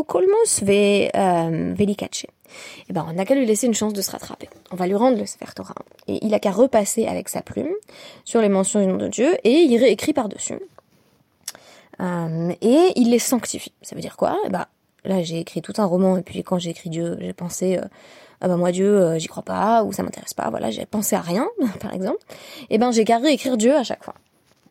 kolmos 0.06 0.62
ve 0.62 1.10
euh, 1.14 1.74
velikache. 1.74 2.26
Eh 2.88 2.92
ben, 2.92 3.06
on 3.08 3.12
n'a 3.12 3.24
qu'à 3.24 3.34
lui 3.34 3.46
laisser 3.46 3.66
une 3.66 3.74
chance 3.74 3.92
de 3.92 4.00
se 4.00 4.10
rattraper. 4.10 4.48
On 4.70 4.76
va 4.76 4.86
lui 4.86 4.94
rendre 4.94 5.18
le 5.18 5.26
Sefer 5.26 5.52
Torah. 5.54 5.74
Et 6.08 6.24
il 6.24 6.32
a 6.34 6.38
qu'à 6.38 6.50
repasser 6.52 7.06
avec 7.06 7.28
sa 7.28 7.42
plume 7.42 7.72
sur 8.24 8.40
les 8.40 8.48
mentions 8.48 8.80
du 8.80 8.86
nom 8.86 8.96
de 8.96 9.08
Dieu 9.08 9.34
et 9.44 9.50
il 9.50 9.76
réécrit 9.78 10.12
par-dessus. 10.12 10.58
Euh, 12.00 12.52
et 12.60 12.92
il 12.96 13.10
les 13.10 13.18
sanctifie. 13.18 13.72
Ça 13.82 13.94
veut 13.94 14.00
dire 14.00 14.16
quoi? 14.16 14.38
Eh 14.46 14.50
ben, 14.50 14.66
Là, 15.04 15.22
j'ai 15.22 15.38
écrit 15.38 15.60
tout 15.60 15.74
un 15.76 15.84
roman, 15.84 16.16
et 16.16 16.22
puis 16.22 16.42
quand 16.42 16.58
j'ai 16.58 16.70
écrit 16.70 16.88
Dieu, 16.88 17.18
j'ai 17.20 17.34
pensé, 17.34 17.76
euh, 17.76 17.84
ah 18.40 18.48
ben 18.48 18.56
moi 18.56 18.72
Dieu, 18.72 18.86
euh, 18.86 19.18
j'y 19.18 19.28
crois 19.28 19.42
pas, 19.42 19.84
ou 19.84 19.92
ça 19.92 20.02
m'intéresse 20.02 20.32
pas, 20.32 20.48
voilà, 20.48 20.70
j'ai 20.70 20.86
pensé 20.86 21.14
à 21.14 21.20
rien, 21.20 21.46
par 21.80 21.92
exemple. 21.92 22.20
Et 22.70 22.78
ben 22.78 22.90
j'ai 22.90 23.04
carré 23.04 23.32
écrire 23.32 23.58
Dieu 23.58 23.76
à 23.76 23.82
chaque 23.82 24.02
fois. 24.02 24.14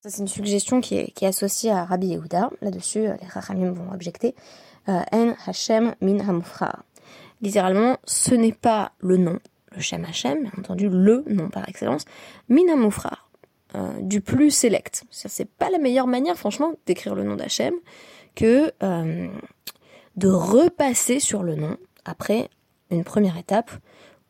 C'est 0.06 0.22
une 0.22 0.28
suggestion 0.28 0.82
qui 0.82 0.96
est, 0.96 1.24
associée 1.24 1.72
à 1.72 1.86
Rabbi 1.86 2.08
Yehuda. 2.08 2.50
Là-dessus, 2.62 3.02
les 3.02 3.28
Rachamim 3.28 3.72
vont 3.72 3.92
objecter. 3.94 4.36
En 4.88 5.34
Hashem 5.48 5.96
min 6.02 6.20
hamufra. 6.20 6.84
Littéralement, 7.42 7.98
ce 8.04 8.36
n'est 8.36 8.52
pas 8.54 8.92
le 9.00 9.18
nom, 9.18 9.40
le 9.72 9.82
Shem 9.82 10.04
Hashem, 10.04 10.44
bien 10.44 10.52
entendu, 10.58 10.90
le 10.90 11.24
nom 11.28 11.50
par 11.50 11.68
excellence, 11.70 12.04
min 12.50 12.68
hamufra. 12.72 13.18
Euh, 13.76 14.00
du 14.02 14.22
plus 14.22 14.52
select. 14.52 15.04
C'est 15.10 15.50
pas 15.50 15.72
la 15.72 15.80
meilleure 15.80 16.06
manière, 16.06 16.38
franchement, 16.38 16.74
d'écrire 16.86 17.16
le 17.16 17.24
nom 17.24 17.36
d'Hachem 17.36 17.74
que 18.36 18.72
euh, 18.84 19.28
de 20.16 20.30
repasser 20.30 21.20
sur 21.20 21.42
le 21.42 21.56
nom 21.56 21.78
après 22.06 22.50
une 22.92 23.04
première 23.04 23.36
étape 23.36 23.72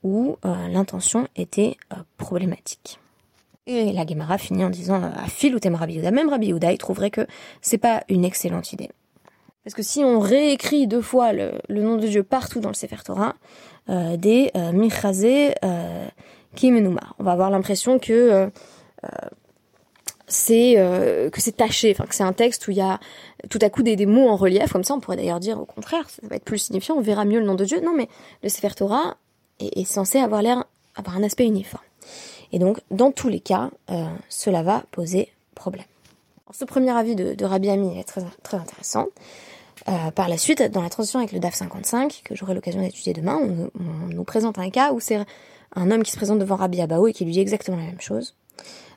où 0.01 0.37
euh, 0.45 0.67
l'intention 0.69 1.27
était 1.35 1.75
problématique. 2.15 2.99
Et 3.65 3.93
la 3.93 4.05
Gemara 4.05 4.37
finit 4.37 4.65
en 4.65 4.69
disant 4.69 5.01
à 5.01 5.27
Phil 5.27 5.55
ou 5.55 5.59
Rabbi 5.75 5.99
même 5.99 6.29
Rabbi 6.29 6.53
il 6.53 6.77
trouverait 6.77 7.11
que 7.11 7.25
c'est 7.61 7.77
pas 7.77 8.03
une 8.09 8.25
excellente 8.25 8.73
idée. 8.73 8.89
Parce 9.63 9.73
que 9.73 9.83
si 9.83 10.03
on 10.03 10.19
réécrit 10.19 10.87
deux 10.87 11.01
fois 11.01 11.31
le, 11.31 11.53
nom 11.69 11.95
de 11.95 12.07
Dieu 12.07 12.23
partout 12.23 12.59
dans 12.59 12.67
le 12.67 12.73
Sefer 12.73 12.97
Torah, 13.05 13.35
des 13.87 14.51
Michazé 14.73 15.53
Kimenuma, 16.55 17.15
on 17.19 17.23
va 17.23 17.31
avoir 17.31 17.49
l'impression 17.49 17.99
que 17.99 18.49
euh, 19.03 19.09
c'est 20.27 20.75
euh, 20.77 21.29
que 21.29 21.41
c'est 21.41 21.57
taché, 21.57 21.91
enfin 21.91 22.05
que 22.05 22.15
c'est 22.15 22.23
un 22.23 22.33
texte 22.33 22.67
où 22.67 22.71
il 22.71 22.77
y 22.77 22.81
a 22.81 22.99
tout 23.49 23.59
à 23.61 23.69
coup 23.69 23.83
des, 23.83 24.05
mots 24.05 24.29
en 24.29 24.35
relief, 24.35 24.71
comme 24.71 24.83
ça 24.83 24.93
on 24.95 24.99
pourrait 24.99 25.17
d'ailleurs 25.17 25.39
dire 25.39 25.59
au 25.59 25.65
contraire, 25.65 26.09
ça 26.09 26.21
va 26.27 26.37
être 26.37 26.45
plus 26.45 26.57
signifiant, 26.57 26.95
on 26.95 27.01
verra 27.01 27.25
mieux 27.25 27.39
le 27.39 27.45
nom 27.45 27.55
de 27.55 27.65
Dieu. 27.65 27.81
Non 27.81 27.93
mais 27.95 28.07
le 28.41 28.49
Sefer 28.49 28.69
Torah 28.75 29.17
est, 29.59 29.85
censé 29.85 30.19
avoir 30.19 30.41
l'air, 30.41 30.63
avoir 30.95 31.17
un 31.17 31.23
aspect 31.23 31.45
uniforme. 31.45 31.83
Et 32.53 32.59
donc 32.59 32.79
dans 32.89 33.11
tous 33.11 33.27
les 33.27 33.41
cas, 33.41 33.69
euh, 33.89 34.05
cela 34.29 34.63
va 34.63 34.83
poser 34.91 35.33
problème. 35.55 35.85
ce 36.51 36.63
premier 36.63 36.91
avis 36.91 37.15
de, 37.15 37.43
Rabbi 37.43 37.69
Ami 37.69 37.99
est 37.99 38.05
très, 38.05 38.21
très 38.41 38.57
intéressant. 38.57 39.07
par 40.15 40.29
la 40.29 40.37
suite, 40.37 40.63
dans 40.71 40.81
la 40.81 40.89
transition 40.89 41.19
avec 41.19 41.33
le 41.33 41.39
DAF 41.39 41.55
55, 41.55 42.21
que 42.23 42.35
j'aurai 42.35 42.53
l'occasion 42.53 42.79
d'étudier 42.79 43.11
demain, 43.11 43.37
on, 43.41 43.69
nous 44.07 44.23
présente 44.23 44.57
un 44.57 44.69
cas 44.69 44.93
où 44.93 45.01
c'est 45.01 45.19
un 45.75 45.91
homme 45.91 46.03
qui 46.03 46.11
se 46.11 46.17
présente 46.17 46.39
devant 46.39 46.55
Rabbi 46.55 46.79
Abao 46.79 47.07
et 47.07 47.13
qui 47.13 47.25
lui 47.25 47.33
dit 47.33 47.41
exactement 47.41 47.77
la 47.77 47.83
même 47.83 47.99
chose. 47.99 48.35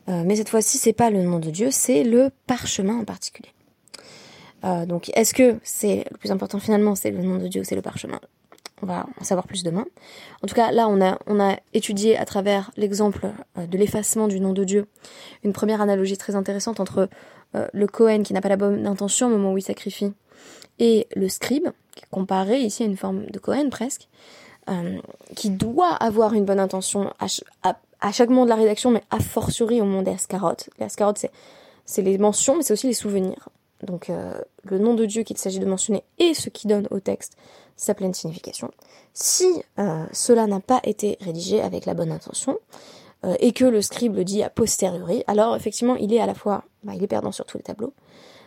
Euh, 0.08 0.22
mais 0.24 0.36
cette 0.36 0.48
fois-ci, 0.48 0.78
c'est 0.78 0.92
pas 0.92 1.10
le 1.10 1.22
nom 1.22 1.38
de 1.38 1.50
Dieu, 1.50 1.70
c'est 1.70 2.04
le 2.04 2.30
parchemin 2.46 3.00
en 3.00 3.04
particulier. 3.04 3.50
Euh, 4.64 4.86
donc, 4.86 5.10
est-ce 5.14 5.34
que 5.34 5.58
c'est 5.62 6.04
le 6.10 6.16
plus 6.16 6.30
important 6.30 6.58
finalement, 6.58 6.94
c'est 6.94 7.10
le 7.10 7.22
nom 7.22 7.38
de 7.38 7.48
Dieu 7.48 7.62
ou 7.62 7.64
c'est 7.64 7.74
le 7.74 7.82
parchemin? 7.82 8.20
On 8.82 8.86
va 8.86 9.06
en 9.20 9.24
savoir 9.24 9.46
plus 9.46 9.62
demain. 9.62 9.86
En 10.42 10.46
tout 10.46 10.54
cas, 10.54 10.70
là, 10.70 10.88
on 10.88 11.00
a, 11.00 11.56
étudié 11.72 12.16
à 12.16 12.24
travers 12.24 12.70
l'exemple 12.76 13.30
euh, 13.58 13.66
de 13.66 13.78
l'effacement 13.78 14.28
du 14.28 14.40
nom 14.40 14.52
de 14.52 14.64
Dieu 14.64 14.86
une 15.44 15.52
première 15.52 15.80
analogie 15.80 16.16
très 16.16 16.34
intéressante 16.34 16.80
entre 16.80 17.08
le 17.72 17.86
Cohen 17.86 18.22
qui 18.22 18.34
n'a 18.34 18.42
pas 18.42 18.50
la 18.50 18.58
bonne 18.58 18.86
intention 18.86 19.28
au 19.28 19.30
moment 19.30 19.52
où 19.52 19.56
il 19.56 19.62
sacrifie 19.62 20.12
et 20.78 21.06
le 21.14 21.28
scribe, 21.28 21.68
qui 21.94 22.04
est 22.04 22.10
comparé 22.10 22.60
ici 22.60 22.82
à 22.82 22.86
une 22.86 22.96
forme 22.96 23.26
de 23.26 23.38
Cohen 23.38 23.70
presque, 23.70 24.08
qui 25.34 25.50
doit 25.50 25.94
avoir 25.94 26.34
une 26.34 26.44
bonne 26.44 26.60
intention 26.60 27.12
à, 27.20 28.12
chaque 28.12 28.28
moment 28.28 28.44
de 28.44 28.50
la 28.50 28.56
rédaction, 28.56 28.90
mais 28.90 29.02
a 29.10 29.20
fortiori 29.20 29.80
au 29.80 29.84
moment 29.84 30.02
des 30.02 30.12
ascarotes. 30.12 30.68
Les 30.78 30.86
ascarotes, 30.86 31.24
c'est, 31.84 32.02
les 32.02 32.18
mentions, 32.18 32.56
mais 32.56 32.62
c'est 32.62 32.72
aussi 32.72 32.88
les 32.88 32.94
souvenirs. 32.94 33.48
Donc 33.82 34.10
euh, 34.10 34.40
le 34.64 34.78
nom 34.78 34.94
de 34.94 35.04
Dieu 35.04 35.22
qu'il 35.22 35.36
s'agit 35.36 35.58
de 35.58 35.66
mentionner 35.66 36.02
et 36.18 36.32
ce 36.32 36.48
qui 36.48 36.66
donne 36.66 36.88
au 36.90 36.98
texte 36.98 37.36
sa 37.76 37.94
pleine 37.94 38.14
signification. 38.14 38.70
Si 39.14 39.46
euh, 39.78 40.06
cela 40.12 40.46
n'a 40.46 40.60
pas 40.60 40.80
été 40.84 41.18
rédigé 41.20 41.60
avec 41.60 41.86
la 41.86 41.94
bonne 41.94 42.12
intention, 42.12 42.58
et 43.40 43.52
que 43.52 43.64
le 43.64 43.82
scribe 43.82 44.14
le 44.14 44.24
dit 44.24 44.44
a 44.44 44.50
posteriori, 44.50 45.24
alors 45.26 45.56
effectivement 45.56 45.96
il 45.96 46.12
est 46.12 46.20
à 46.20 46.26
la 46.26 46.34
fois, 46.34 46.62
bah, 46.84 46.92
il 46.94 47.02
est 47.02 47.08
perdant 47.08 47.32
sur 47.32 47.44
tous 47.44 47.56
les 47.56 47.64
tableaux. 47.64 47.92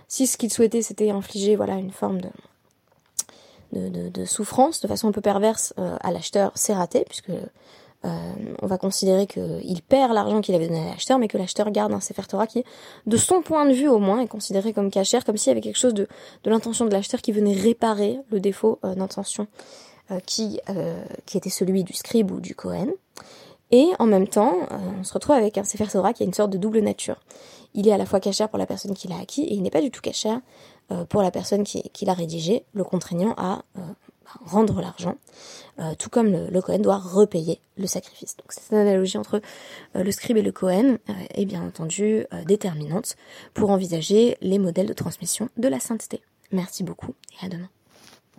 Si 0.08 0.26
ce 0.26 0.38
qu'il 0.38 0.54
souhaitait 0.54 0.82
c'était 0.82 1.10
infliger 1.10 1.58
voilà 1.58 1.74
une 1.74 1.92
forme 1.92 2.22
de, 3.74 4.10
de, 4.10 4.26
souffrance 4.26 4.80
de 4.80 4.88
façon 4.88 5.10
un 5.10 5.12
peu 5.12 5.20
perverse 5.20 5.74
à 5.76 6.12
l'acheteur, 6.14 6.54
c'est 6.56 6.74
raté 6.74 7.04
puisque 7.04 7.32
euh, 8.06 8.34
on 8.62 8.68
va 8.68 8.78
considérer 8.78 9.28
qu'il 9.28 9.82
perd 9.82 10.14
l'argent 10.14 10.40
qu'il 10.40 10.56
avait 10.56 10.68
donné 10.68 10.88
à 10.88 10.92
l'acheteur, 10.92 11.20
mais 11.20 11.28
que 11.28 11.38
l'acheteur 11.38 11.70
garde 11.70 11.92
un 11.92 12.00
Sefer 12.00 12.24
Torah 12.28 12.48
qui, 12.48 12.64
de 13.06 13.18
son 13.18 13.42
point 13.42 13.66
de 13.66 13.74
vue 13.74 13.90
au 13.90 14.00
moins, 14.00 14.22
est 14.22 14.28
considéré 14.28 14.72
comme 14.72 14.90
cachère, 14.90 15.26
comme 15.26 15.36
s'il 15.36 15.50
y 15.50 15.52
avait 15.52 15.62
quelque 15.62 15.78
chose 15.78 15.94
de, 15.94 16.08
l'intention 16.46 16.86
de 16.86 16.92
l'acheteur 16.92 17.22
qui 17.22 17.32
venait 17.32 17.54
réparer 17.54 18.20
le 18.32 18.40
défaut 18.40 18.80
euh, 18.86 18.96
d'intention 18.96 19.48
euh, 20.12 20.20
qui, 20.26 20.60
qui 21.26 21.38
était 21.38 21.50
celui 21.50 21.84
du 21.84 21.94
scribe 21.94 22.32
ou 22.32 22.40
du 22.40 22.56
Kohen. 22.56 22.92
Et 23.72 23.88
en 24.00 24.08
même 24.08 24.28
temps, 24.28 24.56
on 25.00 25.04
se 25.04 25.14
retrouve 25.14 25.36
avec 25.36 25.60
un 25.60 25.64
Sefer 25.64 25.86
Torah 25.86 26.12
qui 26.12 26.24
a 26.24 26.26
une 26.26 26.34
sorte 26.34 26.50
de 26.50 26.58
double 26.58 26.80
nature. 26.80 27.18
Il 27.76 27.88
est 27.88 27.92
à 27.92 28.00
la 28.00 28.08
fois 28.08 28.20
cachère 28.20 28.50
pour 28.50 28.58
la 28.58 28.66
personne 28.66 28.96
qui 28.96 29.08
l'a 29.08 29.20
acquis, 29.20 29.44
et 29.44 29.54
il 29.54 29.62
n'est 29.62 29.70
pas 29.70 29.82
du 29.82 29.92
tout 29.92 30.02
cachère 30.02 30.42
pour 31.10 31.22
la 31.22 31.30
personne 31.30 31.64
qui, 31.64 31.84
qui 31.94 32.06
l'a 32.06 32.16
rédigé, 32.16 32.66
le 32.74 32.84
contraignant 32.84 33.36
à 33.38 33.62
rendre 34.46 34.82
l'argent, 34.82 35.16
euh, 35.80 35.94
tout 35.98 36.10
comme 36.10 36.32
le, 36.32 36.62
Cohen 36.62 36.80
doit 36.80 36.98
repayer 36.98 37.62
le 37.78 37.88
sacrifice. 37.88 38.36
Donc 38.38 38.48
c'est 38.50 38.76
analogie 38.76 39.18
entre 39.18 39.42
euh, 39.96 40.04
le 40.04 40.12
scribe 40.12 40.38
et 40.38 40.42
le 40.42 40.52
Cohen 40.52 40.98
euh, 41.10 41.14
est 41.34 41.46
bien 41.46 41.64
entendu 41.66 42.26
déterminante 42.46 43.16
pour 43.54 43.70
envisager 43.70 44.38
les 44.42 44.60
modèles 44.60 44.88
de 44.88 44.94
transmission 44.94 45.50
de 45.58 45.68
la 45.68 45.80
sainteté. 45.80 46.22
Merci 46.52 46.84
beaucoup 46.84 47.14
et 47.42 47.46
à 47.46 47.50
demain. 47.50 47.70